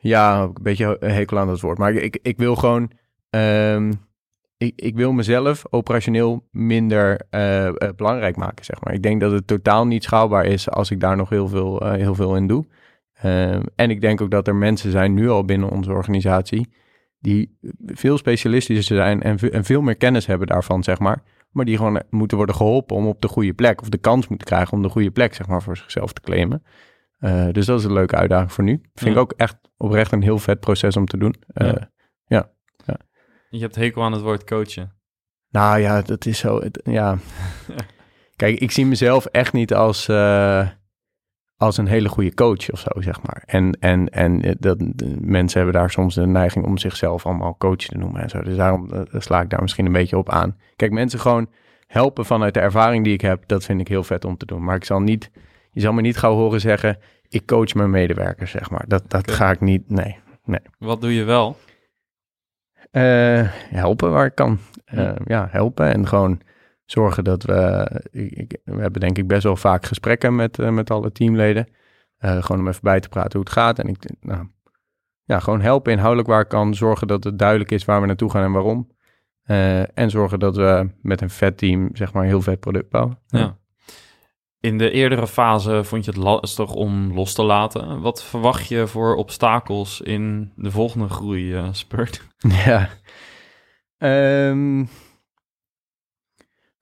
[0.00, 1.78] Ja, een beetje hekel aan dat woord.
[1.78, 2.90] Maar ik, ik wil gewoon...
[3.30, 3.92] Um,
[4.56, 7.20] ik, ik wil mezelf operationeel minder
[7.96, 8.94] belangrijk maken, zeg maar.
[8.94, 12.14] Ik denk dat het totaal niet schaalbaar is als ik daar nog heel veel, heel
[12.14, 12.66] veel in doe.
[13.24, 16.68] Uh, en ik denk ook dat er mensen zijn nu al binnen onze organisatie
[17.18, 21.22] die veel specialistischer zijn en, en veel meer kennis hebben daarvan, zeg maar
[21.54, 24.46] maar die gewoon moeten worden geholpen om op de goede plek, of de kans moeten
[24.46, 26.62] krijgen om de goede plek, zeg maar, voor zichzelf te claimen.
[27.20, 28.80] Uh, dus dat is een leuke uitdaging voor nu.
[28.94, 29.10] Vind ja.
[29.10, 31.34] ik ook echt oprecht een heel vet proces om te doen.
[31.54, 31.90] Uh, ja.
[32.26, 32.50] ja.
[32.86, 32.96] ja.
[33.50, 34.92] Je hebt hekel aan het woord coachen.
[35.50, 36.60] Nou ja, dat is zo.
[36.60, 37.18] Het, ja.
[38.36, 40.68] Kijk, ik zie mezelf echt niet als, uh,
[41.56, 43.42] als een hele goede coach of zo, zeg maar.
[43.46, 44.78] En, en, en dat,
[45.20, 48.42] mensen hebben daar soms de neiging om zichzelf allemaal coach te noemen en zo.
[48.42, 50.56] Dus daarom uh, sla ik daar misschien een beetje op aan.
[50.76, 51.48] Kijk, mensen gewoon
[51.86, 54.64] helpen vanuit de ervaring die ik heb, dat vind ik heel vet om te doen.
[54.64, 55.30] Maar ik zal niet,
[55.70, 58.84] je zal me niet gauw horen zeggen, ik coach mijn medewerkers, zeg maar.
[58.88, 59.34] Dat, dat okay.
[59.34, 60.60] ga ik niet, nee, nee.
[60.78, 61.56] Wat doe je wel?
[62.92, 64.58] Uh, helpen waar ik kan.
[64.94, 66.40] Uh, ja, helpen en gewoon
[66.84, 67.90] zorgen dat we.
[68.10, 71.68] Ik, we hebben denk ik best wel vaak gesprekken met, uh, met alle teamleden.
[72.20, 73.78] Uh, gewoon om even bij te praten hoe het gaat.
[73.78, 74.46] En ik, nou,
[75.24, 76.74] ja, gewoon helpen inhoudelijk waar ik kan.
[76.74, 78.92] Zorgen dat het duidelijk is waar we naartoe gaan en waarom.
[79.46, 82.90] Uh, en zorgen dat we met een vet team, zeg maar, een heel vet product
[82.90, 83.18] bouwen.
[83.26, 83.38] Ja.
[83.38, 83.58] ja.
[84.60, 88.00] In de eerdere fase vond je het lastig om los te laten.
[88.00, 92.22] Wat verwacht je voor obstakels in de volgende groei, spurt?
[92.64, 92.88] Ja.
[94.48, 94.88] Um,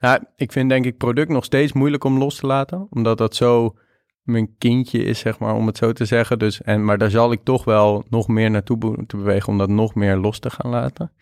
[0.03, 2.87] nou, ik vind denk ik product nog steeds moeilijk om los te laten.
[2.91, 3.77] Omdat dat zo
[4.23, 6.39] mijn kindje is, zeg maar, om het zo te zeggen.
[6.39, 9.59] Dus, en, maar daar zal ik toch wel nog meer naartoe be te bewegen om
[9.59, 11.13] dat nog meer los te gaan laten.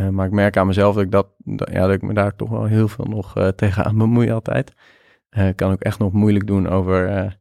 [0.00, 2.48] Uh, maar ik merk aan mezelf dat ik, dat, ja, dat ik me daar toch
[2.48, 4.72] wel heel veel nog uh, tegenaan bemoei altijd.
[5.30, 7.38] Uh, kan ook echt nog moeilijk doen over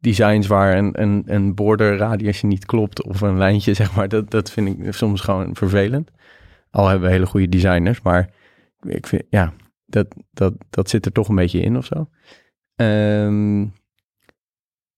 [0.00, 4.08] designs waar een, een, een borderradiusje niet klopt of een lijntje, zeg maar.
[4.08, 6.10] Dat, dat vind ik soms gewoon vervelend.
[6.70, 8.30] Al hebben we hele goede designers, maar
[8.82, 9.52] ik vind, ja,
[9.88, 12.08] dat, dat, dat zit er toch een beetje in of zo.
[12.84, 13.72] Um,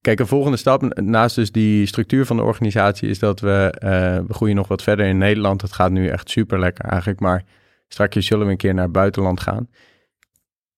[0.01, 4.27] kijk, een volgende stap naast dus die structuur van de organisatie is dat we, uh,
[4.27, 5.63] we groeien nog wat verder in Nederland.
[5.63, 7.45] Het gaat nu echt super lekker eigenlijk, maar
[7.89, 9.69] straks zullen we een keer naar het buitenland gaan.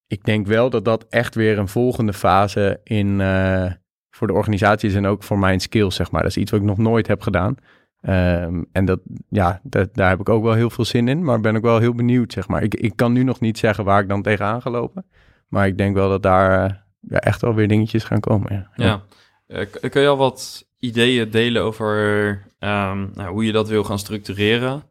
[0.07, 3.73] Ik denk wel dat dat echt weer een volgende fase in, uh,
[4.11, 6.23] voor de organisatie is en ook voor mijn skills, zeg maar.
[6.23, 7.55] Dat is iets wat ik nog nooit heb gedaan.
[8.03, 11.41] Ehm, en dat, ja, dat, daar heb ik ook wel heel veel zin in, maar
[11.41, 12.63] ben ik wel heel benieuwd, zeg maar.
[12.63, 15.05] Ik, ik kan nu nog niet zeggen waar ik dan tegenaan ga lopen,
[15.49, 18.53] maar ik denk wel dat daar eh, ja, echt wel weer dingetjes gaan komen.
[18.53, 18.85] Ja.
[18.85, 19.03] Ja.
[19.47, 21.87] Eh, k- kun je al wat ideeën delen over
[22.59, 24.83] ehm, nou, hoe je dat wil gaan structureren?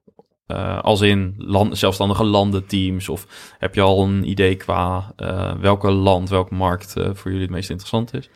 [0.48, 3.10] Eh, als in land, zelfstandige landenteams?
[3.10, 7.46] Of heb je al een idee qua eh, welke land, welke markt eh, voor jullie
[7.46, 8.30] het meest interessant is?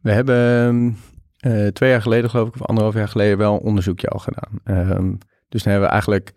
[0.00, 0.98] We hebben
[1.42, 4.60] eh, twee jaar geleden, geloof ik, of anderhalf jaar geleden, wel een onderzoekje al gedaan.
[4.64, 5.12] Ehm,
[5.48, 6.32] dus dan hebben we eigenlijk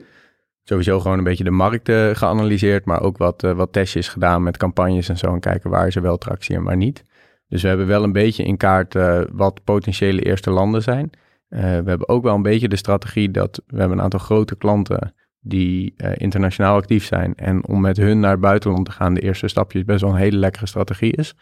[0.63, 4.43] sowieso gewoon een beetje de markt eh, geanalyseerd, maar ook wat, eh, wat testjes gedaan
[4.43, 5.33] met campagnes en zo.
[5.33, 7.03] En kijken waar er wel tractie en waar niet.
[7.47, 8.93] Dus we hebben wel een beetje in kaart
[9.31, 11.09] wat potentiële eerste landen zijn.
[11.47, 15.13] We hebben ook wel een beetje de strategie dat we hebben een aantal grote klanten
[15.39, 17.35] die internationaal actief zijn.
[17.35, 20.15] En om met hun naar het buitenland te gaan, de eerste stapjes best wel een
[20.15, 21.35] hele lekkere strategie is.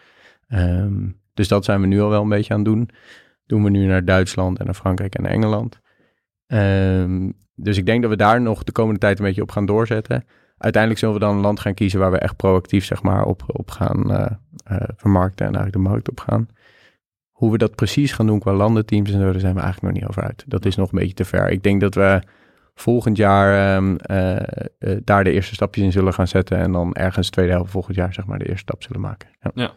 [0.47, 2.89] Ehm, dus dat zijn we nu al wel een beetje aan het doen.
[3.45, 5.79] Doen we nu naar Duitsland en naar Frankrijk en naar Engeland.
[6.47, 9.65] Ehm, dus ik denk dat we daar nog de komende tijd een beetje op gaan
[9.65, 10.25] doorzetten.
[10.58, 13.43] Uiteindelijk zullen we dan een land gaan kiezen waar we echt proactief zeg maar, op,
[13.47, 14.32] op gaan eh,
[14.63, 16.47] eh, vermarkten en eigenlijk de markt op gaan.
[17.32, 20.01] Hoe we dat precies gaan doen qua landenteams en zo, daar zijn we eigenlijk nog
[20.01, 20.43] niet over uit.
[20.47, 21.49] Dat is nog een beetje te ver.
[21.49, 22.21] Ik denk dat we
[22.75, 26.58] volgend jaar ehm, eh, daar de eerste stapjes in zullen gaan zetten.
[26.58, 29.29] En dan ergens tweede helft volgend jaar zeg maar de eerste stap zullen maken.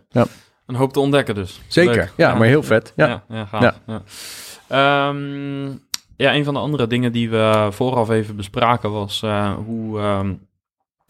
[0.08, 0.26] Ja.
[0.66, 1.60] Een hoop te ontdekken dus.
[1.68, 2.92] Zeker, ja, maar heel vet.
[2.96, 3.06] Ja.
[3.08, 3.80] Ja, ja, gaaf.
[3.86, 4.02] Ja.
[4.68, 5.66] Ehm,
[6.16, 10.34] ja, een van de andere dingen die we vooraf even bespraken was eh, hoe ehm,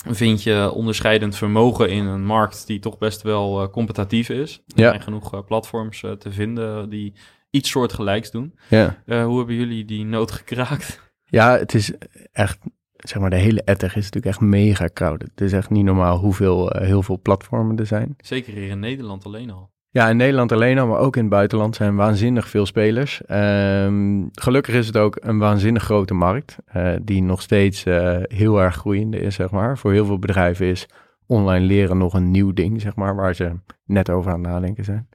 [0.08, 4.62] vind je onderscheidend vermogen in een markt die toch best wel eh, competitief is.
[4.66, 4.88] Er Ja.
[4.88, 7.14] zijn genoeg eh, platforms te vinden die
[7.50, 8.58] iets soortgelijks doen.
[8.68, 8.96] Ja.
[9.06, 11.04] Hoe hebben jullie die nood gekraakt?
[11.24, 11.92] Ja, het is
[12.32, 12.58] echt,
[12.96, 15.30] zeg maar, de hele ettig is natuurlijk echt mega crowded.
[15.30, 18.14] Het is echt niet normaal hoeveel, eh, heel veel platformen er zijn.
[18.18, 19.70] Zeker hier in Nederland alleen al.
[19.90, 23.22] Ja, in Nederland alleen al, maar ook in het buitenland zijn waanzinnig veel spelers.
[23.26, 28.60] Ehm, gelukkig is het ook een waanzinnig grote markt, eh, die nog steeds eh, heel
[28.60, 29.78] erg groeiende is, zeg maar.
[29.78, 30.88] Voor heel veel bedrijven is
[31.26, 33.52] online leren nog een nieuw ding, zeg maar, waar ze
[33.84, 35.08] net over aan het nadenken zijn.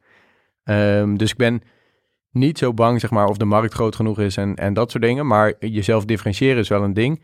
[0.63, 1.61] Ehm, dus ik ben
[2.31, 5.03] niet zo bang, zeg maar, of de markt groot genoeg is en, en dat soort
[5.03, 5.27] dingen.
[5.27, 7.21] Maar jezelf differentiëren is wel een ding.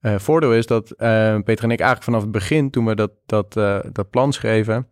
[0.00, 3.10] Eh, voordeel is dat eh, Peter en ik eigenlijk vanaf het begin, toen we dat,
[3.26, 4.88] dat, eh, dat plan schreven,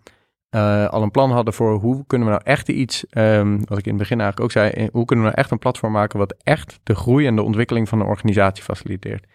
[0.91, 3.91] al een plan hadden voor hoe kunnen we nou echt iets, ehm, wat ik in
[3.91, 6.81] het begin eigenlijk ook zei, hoe kunnen we nou echt een platform maken wat echt
[6.83, 9.27] de groei en de ontwikkeling van een organisatie faciliteert.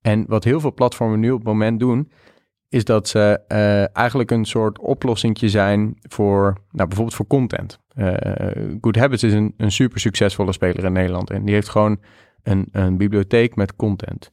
[0.00, 2.10] En wat heel veel platformen nu op het moment doen,
[2.68, 3.40] is dat ze
[3.92, 7.78] eigenlijk een soort oplossingje zijn voor, nou, bijvoorbeeld voor content.
[8.80, 12.00] Good Habits is een, een super succesvolle speler in Nederland en die heeft gewoon
[12.42, 14.30] een, een bibliotheek met content.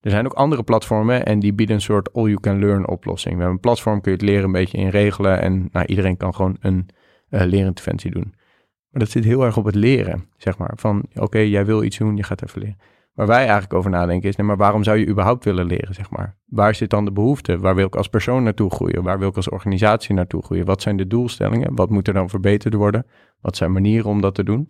[0.00, 3.34] Er zijn ook andere platformen en die bieden een soort all-you-can-learn oplossing.
[3.34, 6.16] We hebben een platform, kun je het leren een beetje in regelen en nou, iedereen
[6.16, 6.88] kan gewoon een
[7.28, 8.34] eh leerinterventie doen.
[8.90, 10.72] Maar dat zit heel erg op het leren, zeg maar.
[10.76, 12.78] Van, oké, jij wil iets doen, je gaat even leren.
[13.14, 16.36] Waar wij eigenlijk over nadenken is, maar waarom zou je überhaupt willen leren, zeg maar?
[16.46, 17.58] Waar zit dan de behoefte?
[17.58, 19.02] Waar wil ik als persoon naartoe groeien?
[19.02, 20.64] Waar wil ik als organisatie naartoe groeien?
[20.64, 21.74] Wat zijn de doelstellingen?
[21.74, 23.06] Wat moet er dan verbeterd worden?
[23.40, 24.68] Wat zijn manieren om dat te doen?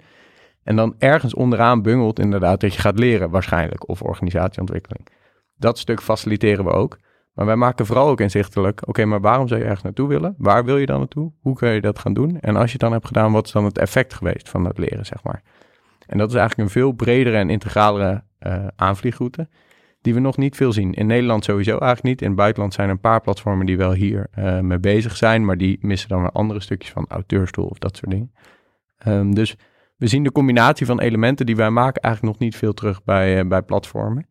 [0.63, 5.07] En dan ergens onderaan bungelt inderdaad dat je gaat leren, waarschijnlijk, of organisatieontwikkeling.
[5.61, 6.99] Dat stuk faciliteren we ook.
[7.33, 10.35] Maar wij maken vooral ook inzichtelijk, oké, maar waarom zou je ergens naartoe willen?
[10.39, 11.33] Waar wil je dan naartoe?
[11.41, 12.41] Hoe kun je dat gaan doen?
[12.41, 14.79] En als je het dan hebt gedaan, wat is dan het effect geweest van dat
[14.79, 15.43] leren, zeg maar?
[16.07, 19.49] En dat is eigenlijk een veel bredere en integralere eh, aanvliegroute,
[20.01, 20.93] die we nog niet veel zien.
[20.93, 22.23] In Nederland sowieso eigenlijk niet.
[22.23, 25.45] In het buitenland zijn er een paar platformen die wel hier eh, mee bezig zijn,
[25.45, 28.33] maar die missen dan weer andere stukjes van auteurstoel of dat soort dingen.
[28.99, 29.57] Ehm, dus
[29.97, 33.39] we zien de combinatie van elementen die wij maken eigenlijk nog niet veel terug bij,
[33.39, 34.27] eh, bij platformen.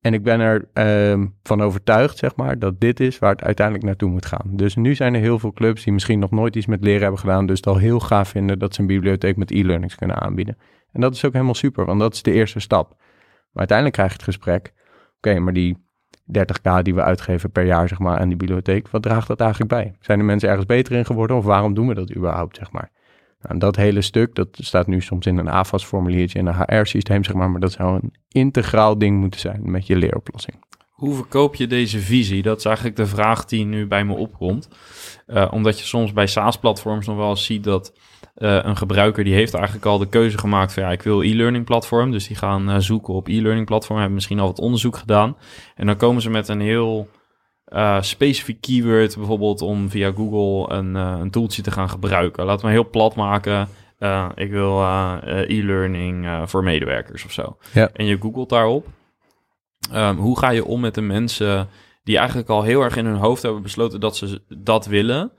[0.00, 3.86] En ik ben er ehm, van overtuigd, zeg maar, dat dit is waar het uiteindelijk
[3.86, 4.50] naartoe moet gaan.
[4.50, 7.20] Dus nu zijn er heel veel clubs die misschien nog nooit iets met leren hebben
[7.20, 10.56] gedaan, dus het al heel gaaf vinden dat ze een bibliotheek met e-learnings kunnen aanbieden.
[10.92, 12.88] En dat is ook helemaal super, want dat is de eerste stap.
[12.88, 14.72] Maar uiteindelijk krijg je het gesprek,
[15.16, 15.76] oké, maar die
[16.38, 19.70] 30k die we uitgeven per jaar, zeg maar, aan die bibliotheek, wat draagt dat eigenlijk
[19.70, 19.94] bij?
[20.00, 22.90] Zijn de mensen ergens beter in geworden of waarom doen we dat überhaupt, zeg maar?
[23.42, 27.34] Nou, dat hele stuk, dat staat nu soms in een AFAS-formuliertje in een HR-systeem, zeg
[27.34, 30.56] maar, maar dat zou een integraal ding moeten zijn met je leeroplossing.
[30.90, 32.42] Hoe verkoop je deze visie?
[32.42, 34.68] Dat is eigenlijk de vraag die nu bij me opkomt.
[35.26, 37.92] Uh, omdat je soms bij SaaS-platforms nog wel eens ziet dat
[38.36, 41.64] uh, een gebruiker die heeft eigenlijk al de keuze gemaakt van ja, ik wil e-learning
[41.64, 42.10] platform.
[42.10, 45.36] Dus die gaan uh, zoeken op e-learning platform, hebben misschien al wat onderzoek gedaan.
[45.74, 47.08] En dan komen ze met een heel
[47.70, 52.44] uh, specifiek keyword, bijvoorbeeld om via Google een, uh, een tooltje te gaan gebruiken.
[52.44, 53.68] Laten we heel plat maken.
[53.98, 54.82] Uh, ik wil
[55.26, 57.56] e-learning voor medewerkers of zo.
[57.72, 57.90] Ja.
[57.92, 58.86] En je googelt daarop.
[59.94, 61.68] Um, hoe ga je om met de mensen
[62.02, 65.32] die eigenlijk al heel erg in hun hoofd hebben besloten dat ze dat willen,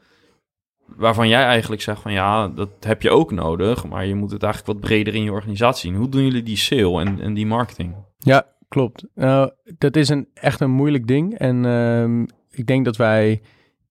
[0.85, 4.43] waarvan jij eigenlijk zegt van ja, dat heb je ook nodig, maar je moet het
[4.43, 5.99] eigenlijk wat breder in je organisatie zien.
[5.99, 7.95] Hoe doen jullie die sale en, en die marketing?
[8.17, 9.05] Ja, klopt.
[9.15, 11.37] Nou, dat is een, echt een moeilijk ding.
[11.37, 13.41] En ehm, ik denk dat wij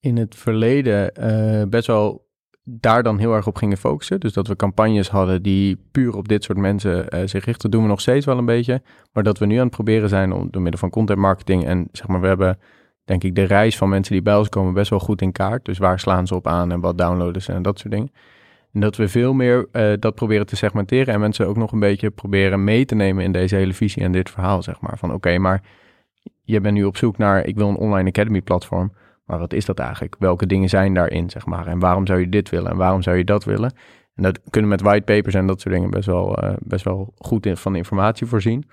[0.01, 2.29] in het verleden eh, best wel
[2.65, 4.21] daar dan heel erg op gingen focussen.
[4.21, 7.83] Dus dat we campagnes hadden die puur op dit soort mensen uh, zich richten, doen
[7.83, 8.83] we nog steeds wel een beetje.
[9.13, 11.89] Maar dat we nu aan het proberen zijn om door middel van content marketing en
[11.93, 12.59] zeg maar, we hebben
[13.05, 15.65] denk ik de reis van mensen die bij ons komen best wel goed in kaart.
[15.65, 18.13] Dus waar slaan ze op aan en wat downloaden ze en dat soort dingen.
[18.73, 21.79] En dat we veel meer uh, dat proberen te segmenteren en mensen ook nog een
[21.79, 24.99] beetje proberen mee te nemen in deze hele visie en dit verhaal, zeg maar.
[24.99, 25.63] Van oké, maar
[26.43, 28.93] je bent nu op zoek naar, ik wil een online academy platform.
[29.25, 30.17] Maar wat is dat eigenlijk?
[30.19, 31.67] Welke dingen zijn daarin, zeg maar?
[31.67, 33.73] En waarom zou je dit willen en waarom zou je dat willen?
[34.15, 37.47] En dat kunnen met whitepapers en dat soort dingen best wel, uh, best wel goed
[37.47, 38.65] in, van informatie voorzien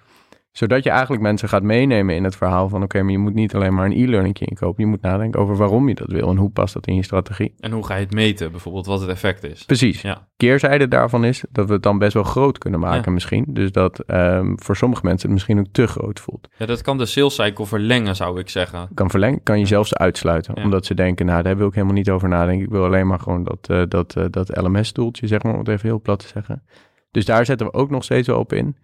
[0.58, 2.84] zodat je eigenlijk mensen gaat meenemen in het verhaal van...
[2.84, 4.84] oké, maar je moet niet alleen maar een e-learning inkopen.
[4.84, 7.54] Je moet nadenken over waarom je dat wil en hoe past dat in je strategie.
[7.60, 9.66] En hoe ga je het meten, bijvoorbeeld wat het effect is.
[9.66, 10.02] Precies.
[10.02, 10.28] Ja.
[10.38, 13.46] Keerzijde daarvan is dat we het dan best wel groot kunnen maken misschien.
[13.48, 16.48] Dus dat um, voor sommige mensen het misschien ook te groot voelt.
[16.58, 18.90] Ja, dat kan de sales cycle verlengen, zou ik zeggen.
[18.94, 20.56] Kan verlengen, kan je zelfs uitsluiten.
[20.56, 22.66] Omdat ze denken, nou, daar wil ik helemaal niet over nadenken.
[22.66, 25.68] Ik wil alleen maar gewoon dat, uh, dat, uh, dat LMS-stoeltje, zeg maar, om het
[25.68, 26.64] even heel plat te zeggen.
[27.12, 28.76] Dus daar zetten we ook nog steeds wel op in.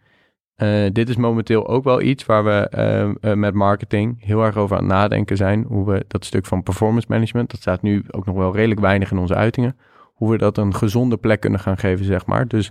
[0.58, 4.56] Uh, dit is momenteel ook wel iets waar we uh, uh, met marketing heel erg
[4.58, 5.66] over aan het nadenken zijn.
[5.68, 9.12] Hoe we dat stuk van performance management, dat staat nu ook nog wel redelijk weinig
[9.12, 9.78] in onze uitingen.
[10.14, 12.48] Hoe we dat een gezonde plek kunnen gaan geven, zeg maar.
[12.48, 12.68] Dus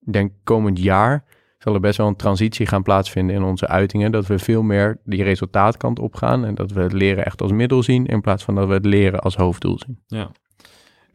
[0.00, 1.24] ik denk komend jaar
[1.58, 4.12] zal er best wel een transitie gaan plaatsvinden in onze uitingen.
[4.12, 6.44] Dat we veel meer die resultaatkant op gaan.
[6.44, 8.06] En dat we het leren echt als middel zien.
[8.06, 10.02] In plaats van dat we het leren als hoofddoel zien.
[10.06, 10.30] Ja.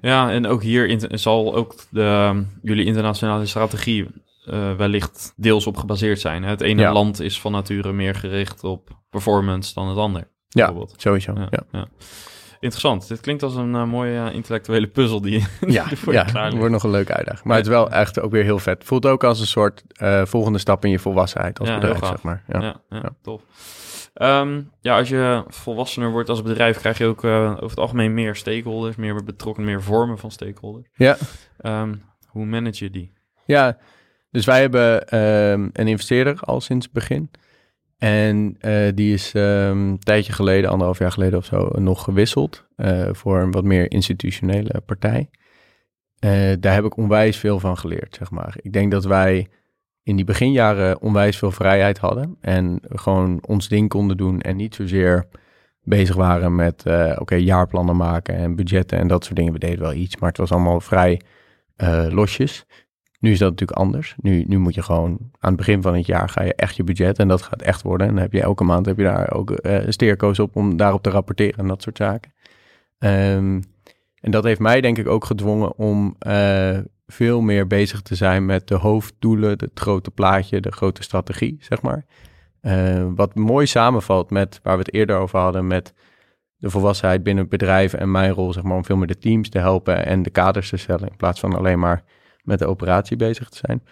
[0.01, 4.07] Ja, en ook hier zal ook de, jullie internationale strategie
[4.53, 6.43] uh, wellicht deels op gebaseerd zijn.
[6.43, 6.91] Het ene ja.
[6.91, 10.27] land is van nature meer gericht op performance dan het ander.
[10.47, 11.33] Ja, sowieso.
[11.49, 11.87] Ja, ja.
[12.59, 13.07] Interessant.
[13.07, 16.83] Dit klinkt als een uh, mooie uh, intellectuele puzzel die, ja, voor ja, wordt nog
[16.83, 17.43] een leuke uitdaging.
[17.43, 18.83] Maar het is wel echt ook weer heel vet.
[18.83, 19.83] Voelt ook als een soort
[20.23, 22.43] volgende stap in je volwassenheid als bedrijf, zeg maar.
[22.47, 23.41] Ja, ja, tof.
[24.21, 28.35] Um, ja, als je volwassener wordt als bedrijf, krijg je ook over het algemeen meer
[28.35, 30.87] stakeholders, meer betrokken, meer vormen van stakeholders.
[30.93, 31.17] Ja.
[31.61, 33.13] Um, hoe manage je die?
[33.45, 33.77] Ja,
[34.31, 35.17] dus wij hebben
[35.51, 37.31] um, een investeerder al sinds het begin.
[37.97, 42.67] En uh, die is um, een tijdje geleden, anderhalf jaar geleden of zo, nog gewisseld
[42.77, 45.29] uh, voor een wat meer institutionele partij.
[46.25, 48.55] Uh, daar heb ik onwijs veel van geleerd, zeg maar.
[48.61, 49.47] Ik denk dat wij
[50.03, 54.75] in die beginjaren onwijs veel vrijheid hadden en gewoon ons ding konden doen en niet
[54.75, 55.27] zozeer
[55.81, 56.83] bezig waren met,
[57.15, 59.53] oké, jaarplannen maken en budgetten en dat soort dingen.
[59.53, 61.21] We deden wel iets, maar het was allemaal vrij
[62.09, 62.65] losjes.
[63.19, 64.15] Nu is dat natuurlijk anders.
[64.21, 66.83] Nu, nu moet je gewoon aan het begin van het jaar ga je echt je
[66.83, 68.07] budget en dat gaat echt worden.
[68.07, 71.03] En dan heb je elke maand heb je daar ook uh, steerkoos op om daarop
[71.03, 72.33] te rapporteren en dat soort zaken.
[72.99, 73.63] Um,
[74.19, 76.77] en dat heeft mij denk ik ook gedwongen om uh,
[77.07, 81.81] veel meer bezig te zijn met de hoofddoelen, het grote plaatje, de grote strategie, zeg
[81.81, 82.05] maar.
[82.61, 85.93] Uh, wat mooi samenvalt met waar we het eerder over hadden, met
[86.55, 89.49] de volwassenheid binnen het bedrijf en mijn rol, zeg maar, om veel meer de teams
[89.49, 92.03] te helpen en de kaders te stellen, in plaats van alleen maar
[92.49, 93.83] met de operatie bezig te zijn.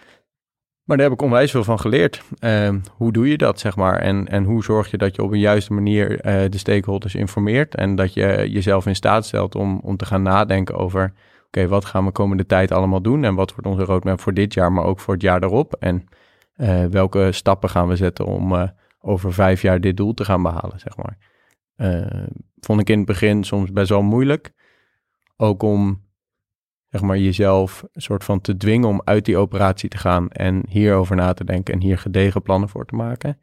[0.84, 2.22] Maar daar heb ik onwijs veel van geleerd.
[2.40, 4.00] Uh, hoe doe je dat, zeg maar?
[4.00, 7.76] En, en hoe zorg je dat je op een juiste manier uh, de stakeholders informeert
[7.76, 11.14] en dat je jezelf in staat stelt om, om te gaan nadenken over,
[11.48, 14.54] oké, wat gaan we komende tijd allemaal doen en wat wordt onze roadmap voor dit
[14.54, 15.76] jaar, maar ook voor het jaar erop?
[15.80, 16.08] En
[16.56, 20.80] uh, welke stappen gaan we zetten om over vijf jaar dit doel te gaan behalen,
[20.80, 21.18] zeg maar?
[22.60, 24.52] vond ik in het begin soms best wel moeilijk.
[25.36, 26.07] Ook om
[26.90, 30.64] zeg maar, jezelf een soort van te dwingen om uit die operatie te gaan en
[30.70, 33.40] hierover na te denken en hier gedegen plannen voor te maken.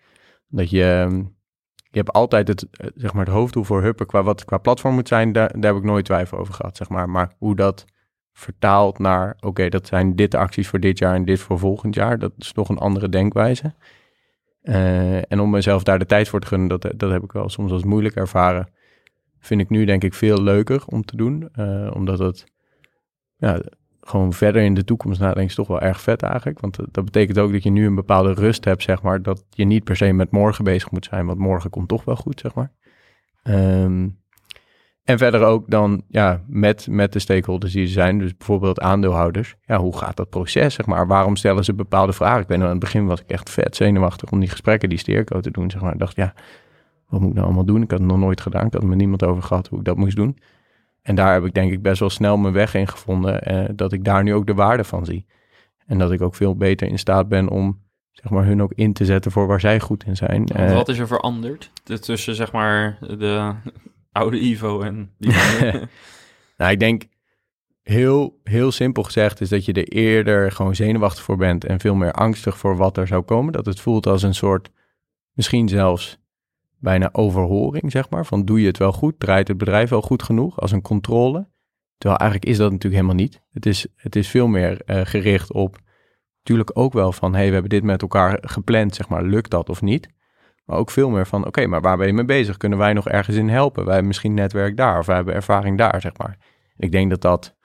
[0.49, 1.17] Dat je, ehm,
[1.91, 4.95] je hebt altijd het, eh, zeg maar, het hoofddoel voor Hupper qua wat qua platform
[4.95, 7.11] moet zijn, daar, daar heb ik nooit twijfel over gehad, zeg maar.
[7.11, 7.85] Maar hoe dat
[8.33, 11.95] vertaalt naar, oké, dat zijn dit de acties voor dit jaar en dit voor volgend
[11.95, 13.75] jaar, dat is toch een andere denkwijze.
[14.63, 17.49] Uh, en om mezelf daar de tijd voor te gunnen, dat, dat heb ik wel
[17.49, 18.69] soms als moeilijk ervaren.
[19.39, 22.45] Vind ik nu denk ik veel leuker om te doen, uh, omdat het
[23.45, 23.61] ja,
[24.01, 26.61] gewoon verder in de toekomst nadenken is toch wel erg vet eigenlijk.
[26.61, 29.23] Want dat betekent ook dat je nu een bepaalde rust hebt, zeg maar.
[29.23, 32.17] Dat je niet per se met morgen bezig moet zijn, want morgen komt toch wel
[32.17, 32.73] goed, zeg maar.
[33.43, 34.23] Um,
[35.05, 39.57] en verder ook dan ja, met, met de stakeholders die er zijn, dus bijvoorbeeld aandeelhouders.
[39.63, 41.07] Ja, hoe gaat dat proces, zeg maar?
[41.07, 42.41] Waarom stellen ze bepaalde vragen?
[42.41, 45.41] Ik ben aan het begin was ik echt vet zenuwachtig om die gesprekken, die steerco
[45.41, 45.93] te doen, zeg maar.
[45.93, 46.35] Ik dacht, ja,
[47.09, 47.83] wat moet ik nou allemaal doen?
[47.83, 48.67] Ik had het nog nooit gedaan.
[48.67, 50.39] Ik had er met niemand over gehad hoe ik dat moest doen.
[51.05, 53.43] En daar heb ik denk ik best wel snel mijn weg in gevonden.
[53.43, 55.27] Eh, dat ik daar nu ook de waarde van zie.
[55.87, 58.93] En dat ik ook veel beter in staat ben om zeg maar, hun ook in
[58.93, 60.49] te zetten voor waar zij goed in zijn.
[60.57, 63.53] Uh, wat is er veranderd tussen zeg maar de
[64.13, 65.33] oude Ivo en die
[66.57, 67.05] Nou, ik denk
[67.83, 71.95] heel, heel simpel gezegd is dat je er eerder gewoon zenuwachtig voor bent en veel
[71.95, 73.53] meer angstig voor wat er zou komen.
[73.53, 74.71] Dat het voelt als een soort,
[75.33, 76.19] misschien zelfs
[76.85, 78.27] bijna overhoring, zeg maar.
[78.27, 79.21] Van doe je het wel goed?
[79.21, 80.61] Draait het bedrijf wel goed genoeg?
[80.61, 81.49] Als een controle.
[81.99, 83.41] Terwijl eigenlijk is dat natuurlijk helemaal niet.
[83.51, 85.79] Het is, het is veel meer uh, gericht op,
[86.39, 89.69] natuurlijk ook wel van, hey, we hebben dit met elkaar gepland, zeg maar, lukt dat
[89.69, 90.09] of niet?
[90.65, 92.57] Maar ook veel meer van, oké, maar waar ben je mee bezig?
[92.57, 93.83] Kunnen wij nog ergens in helpen?
[93.83, 96.39] Wij hebben misschien netwerk daar of wij hebben ervaring daar, zeg maar.
[96.77, 97.57] ik denk dat dat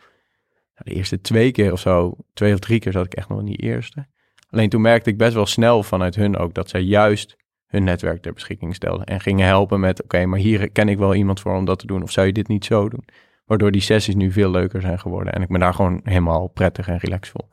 [0.83, 3.45] de eerste twee keer of zo, twee of drie keer zat ik echt nog in
[3.45, 4.07] die eerste.
[4.49, 7.37] Alleen toen merkte ik best wel snel vanuit hun ook dat zij juist
[7.69, 9.05] hun netwerk ter beschikking stelden.
[9.05, 11.87] En gingen helpen met, oké, maar hier ken ik wel iemand voor om dat te
[11.87, 12.03] doen.
[12.03, 13.05] Of zou je dit niet zo doen?
[13.45, 15.33] Waardoor die sessies nu veel leuker zijn geworden.
[15.33, 17.47] En ik ben daar gewoon helemaal prettig en relaxed voor.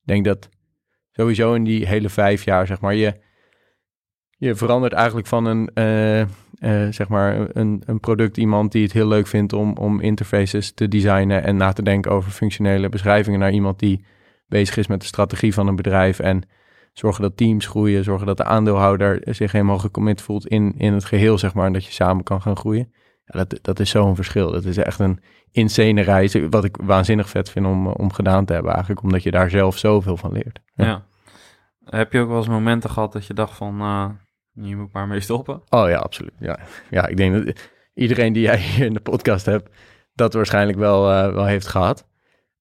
[0.00, 0.48] Ik denk dat
[1.10, 3.14] sowieso in die hele vijf jaar, zeg maar, je,
[4.30, 6.26] je verandert eigenlijk van een, uh, uh,
[6.90, 10.88] zeg maar, een, een product iemand die het heel leuk vindt om, om interfaces te
[10.88, 14.04] designen en na te denken over functionele beschrijvingen naar iemand die
[14.48, 16.42] bezig is met de strategie van een bedrijf en
[16.98, 21.04] zorgen dat teams groeien, zorgen dat de aandeelhouder zich helemaal gecommit voelt in, in het
[21.04, 22.92] geheel, zeg maar, en dat je samen kan gaan groeien.
[23.24, 24.50] Ja, dat, dat is zo'n verschil.
[24.50, 25.20] Dat is echt een
[25.50, 29.30] insane reis, wat ik waanzinnig vet vind om, om gedaan te hebben eigenlijk, omdat je
[29.30, 30.60] daar zelf zoveel van leert.
[30.74, 31.04] Ja.
[31.84, 34.08] Heb je ook wel eens momenten gehad dat je dacht van, uh,
[34.52, 35.62] hier moet ik maar mee stoppen?
[35.68, 36.34] Oh ja, absoluut.
[36.38, 36.58] Ja,
[36.90, 39.70] ja ik denk dat iedereen die jij hier in de podcast hebt,
[40.14, 42.08] dat waarschijnlijk wel, uh, wel heeft gehad.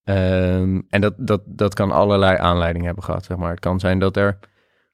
[0.10, 3.50] Um, en dat, dat, dat kan allerlei aanleidingen hebben gehad, zeg maar.
[3.50, 4.40] Het kan zijn dat er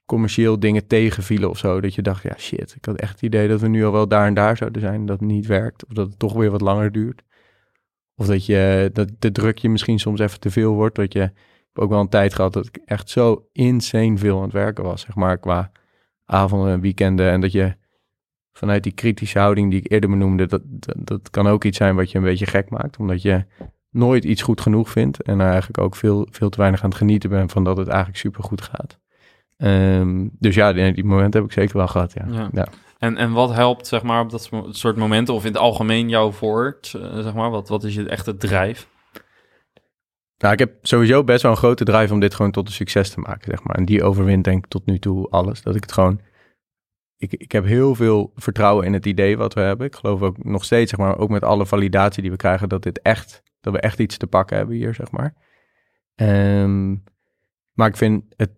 [0.06, 1.82] commercieel dingen tegenvielen of zo.
[1.82, 4.08] Dat je dacht, ja shit, ik had echt het idee dat we nu al wel
[4.08, 5.06] daar en daar zouden zijn.
[5.06, 5.86] Dat het niet werkt.
[5.86, 7.24] Of dat het toch weer wat langer duurt.
[8.16, 10.96] Of dat, je, dat de druk je misschien soms even te veel wordt.
[10.96, 11.32] Dat je
[11.74, 15.02] ook wel een tijd gehad dat ik echt zo insane veel aan het werken was.
[15.02, 15.72] Zeg maar qua
[16.26, 17.32] avonden en weekenden.
[17.32, 17.76] En dat je
[18.54, 20.48] vanuit die kritische houding die ik eerder benoemde.
[20.48, 20.62] Dat,
[20.98, 22.98] dat kan ook iets zijn wat je een beetje gek maakt.
[22.98, 23.46] Omdat je
[23.92, 25.22] nooit iets goed genoeg vindt.
[25.22, 28.18] En eigenlijk ook veel, veel te weinig aan het genieten ben van dat het eigenlijk
[28.18, 29.00] super goed gaat.
[29.58, 32.50] Um, dus ja, die, die momenten heb ik zeker wel gehad, ja.
[32.54, 32.68] ja.
[33.00, 36.34] En, en wat helpt, zeg maar, op dat soort momenten, of in het algemeen jou
[36.34, 38.88] voort, uh, zeg maar, wat, wat is je echte drijf?
[40.38, 43.10] Nou, ik heb sowieso best wel een grote drijf om dit gewoon tot een succes
[43.10, 43.76] te maken, zeg maar.
[43.76, 45.62] En die overwint denk ik tot nu toe alles.
[45.62, 46.22] Dat ik het gewoon...
[47.18, 49.88] Ik, ik heb heel veel vertrouwen in het idee wat we hebben.
[49.88, 52.84] Ik geloof ook nog steeds, zeg maar, ook met alle validatie die we krijgen, dat
[52.84, 55.34] dit echt dat we echt iets te pakken hebben hier, zeg maar.
[56.16, 57.04] Um,
[57.74, 58.52] maar ik vind het,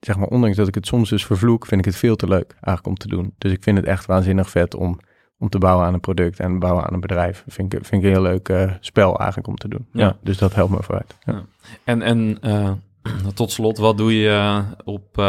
[0.00, 2.52] zeg maar, ondanks dat ik het soms dus vervloek, vind ik het veel te leuk
[2.52, 3.34] eigenlijk om te doen.
[3.38, 5.00] Dus ik vind het echt waanzinnig vet om,
[5.38, 7.44] om te bouwen aan een product en bouwen aan een bedrijf.
[7.46, 9.86] Vind ik, vind ik een heel leuk uh, spel eigenlijk om te doen.
[9.92, 10.16] Ja.
[10.22, 11.16] dus dat helpt me vooruit.
[11.24, 11.44] Ja.
[11.84, 12.72] En, en uh,
[13.34, 15.22] tot slot, wat doe je uh, op,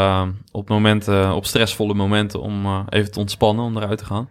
[0.52, 4.30] op momenten, op stressvolle momenten om even te ontspannen, om eruit te gaan?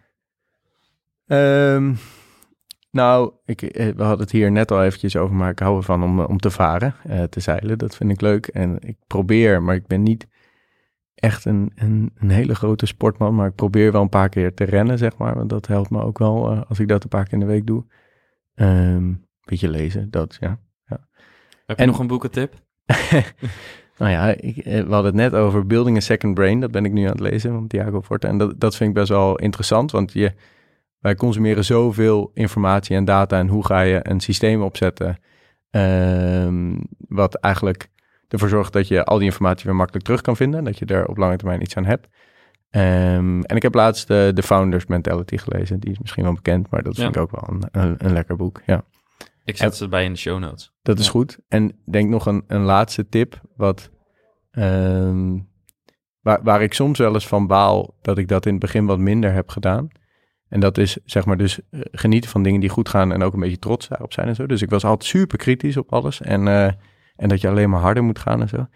[1.27, 1.99] Um,
[2.91, 6.03] nou, ik, eh, we hadden het hier net al eventjes over, maar ik hou ervan
[6.03, 7.79] om, om te varen, uh, te zeilen.
[7.79, 8.47] Dat vind ik leuk.
[8.47, 10.29] En ik probeer, maar ik ben niet
[11.15, 13.35] echt een, een, een, hele grote sportman.
[13.35, 15.35] Maar ik probeer wel een paar keer te rennen, zeg maar.
[15.35, 17.47] Want dat helpt me ook wel uh, als ik dat een paar keer in de
[17.47, 17.85] week doe.
[18.55, 20.59] Um, beetje lezen, dat, ja.
[20.87, 21.09] ja.
[21.67, 22.55] Heb je en, nog een boekentip?
[23.99, 26.61] nou ja, ik, we hadden het net over Building a Second Brain.
[26.61, 28.27] Dat ben ik nu aan het lezen van Thiago Forte.
[28.27, 30.33] En dat, dat vind ik best wel interessant, want je
[31.01, 35.19] wij consumeren zoveel informatie en data en hoe ga je een systeem opzetten
[35.71, 37.91] um, wat eigenlijk
[38.29, 41.07] ervoor zorgt dat je al die informatie weer makkelijk terug kan vinden, dat je er
[41.07, 42.09] op lange termijn iets aan hebt.
[42.71, 46.71] Um, en ik heb laatst de, de Founders Mentality gelezen, die is misschien wel bekend,
[46.71, 48.85] maar dat vind ik ook wel een, een, lekker boek, ja.
[49.45, 50.73] Ik zet ze erbij in de show notes.
[50.83, 51.39] Dat is goed.
[51.49, 53.91] En denk nog een, een laatste tip, wat,
[54.51, 55.49] um,
[56.21, 58.99] waar, waar ik soms wel eens van baal dat ik dat in het begin wat
[58.99, 59.89] minder heb gedaan.
[60.51, 63.33] En dat is zeg maar dus uh, genieten van dingen die goed gaan en ook
[63.33, 64.47] een beetje trots daarop zijn en zo.
[64.47, 66.65] Dus ik was altijd super kritisch op alles en, uh,
[67.17, 68.67] en dat je alleen maar harder moet gaan en zo.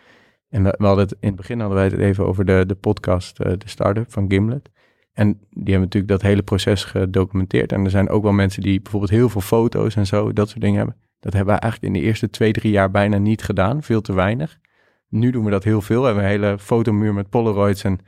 [0.48, 3.40] En we, hadden het in het begin hadden wij het even over de, de podcast,
[3.40, 4.70] uh, de start-up van Gimlet.
[5.12, 7.72] En die hebben natuurlijk dat hele proces gedocumenteerd.
[7.72, 10.60] En er zijn ook wel mensen die bijvoorbeeld heel veel foto's en zo, dat soort
[10.60, 10.96] dingen hebben.
[11.20, 13.82] Dat hebben we eigenlijk in de eerste twee, drie jaar bijna niet gedaan.
[13.82, 14.58] Veel te weinig.
[15.08, 16.00] Nu doen we dat heel veel.
[16.00, 17.98] We hebben een hele fotomuur met Polaroids en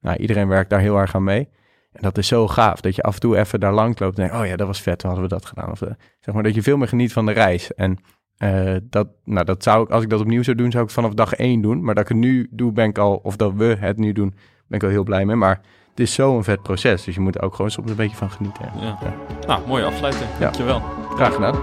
[0.00, 1.48] nou, iedereen werkt daar heel erg aan mee.
[1.94, 4.22] En dat is zo gaaf, dat je af en toe even daar langs loopt en
[4.22, 5.70] denkt, oh ja, dat was vet, hadden we dat gedaan.
[5.70, 5.88] Of uh,
[6.20, 7.74] zeg maar dat je veel meer geniet van de reis.
[7.74, 7.98] En
[8.38, 10.98] uh, dat, nou, dat zou ik, als ik dat opnieuw zou doen, zou ik het
[10.98, 11.84] vanaf dag één doen.
[11.84, 14.34] Maar dat ik het nu doe, ben ik al, of dat we het nu doen,
[14.66, 15.36] ben ik al heel blij mee.
[15.36, 18.16] Maar het is zo'n vet proces, dus je moet er ook gewoon soms een beetje
[18.16, 18.70] van genieten.
[18.80, 18.98] Ja.
[19.02, 19.14] ja.
[19.46, 20.30] Nou, mooie afsluiting.
[20.32, 20.38] Ja.
[20.38, 20.82] Dankjewel.
[21.14, 21.54] Graag gedaan.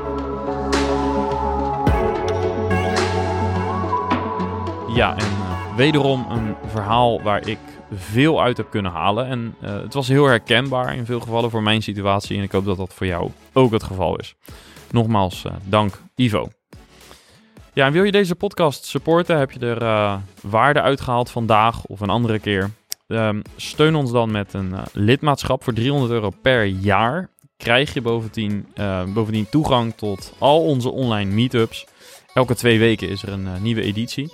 [4.95, 7.59] Ja, en uh, wederom een verhaal waar ik
[7.93, 9.25] veel uit heb kunnen halen.
[9.25, 12.37] En uh, het was heel herkenbaar in veel gevallen voor mijn situatie.
[12.37, 14.35] En ik hoop dat dat voor jou ook het geval is.
[14.91, 16.49] Nogmaals, uh, dank Ivo.
[17.73, 19.37] Ja, en wil je deze podcast supporten?
[19.37, 22.69] Heb je er uh, waarde uitgehaald vandaag of een andere keer?
[23.07, 27.29] Um, steun ons dan met een lidmaatschap voor 300 euro per jaar.
[27.57, 28.67] Krijg je bovendien,
[29.13, 31.85] bovendien toegang tot al onze online meetups.
[32.33, 34.31] Elke twee weken is er een nieuwe editie.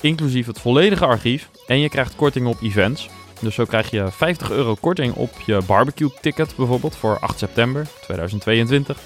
[0.00, 1.50] Inclusief het volledige archief.
[1.66, 3.08] En je krijgt korting op events.
[3.40, 7.86] Dus zo krijg je 50 euro korting op je barbecue ticket bijvoorbeeld voor 8 september
[8.00, 8.98] 2022.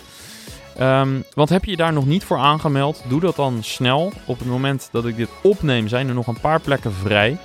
[0.81, 4.13] Um, want heb je je daar nog niet voor aangemeld, doe dat dan snel.
[4.27, 7.39] Op het moment dat ik dit opneem zijn er nog een paar plekken vrij.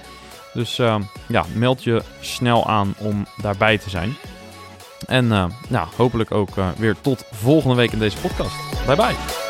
[0.54, 0.96] Dus uh,
[1.28, 4.16] ja, meld je snel aan om daarbij te zijn.
[5.08, 8.56] En uh, nou, hopelijk ook uh, weer tot volgende week in deze podcast.
[8.86, 9.45] Bye bye.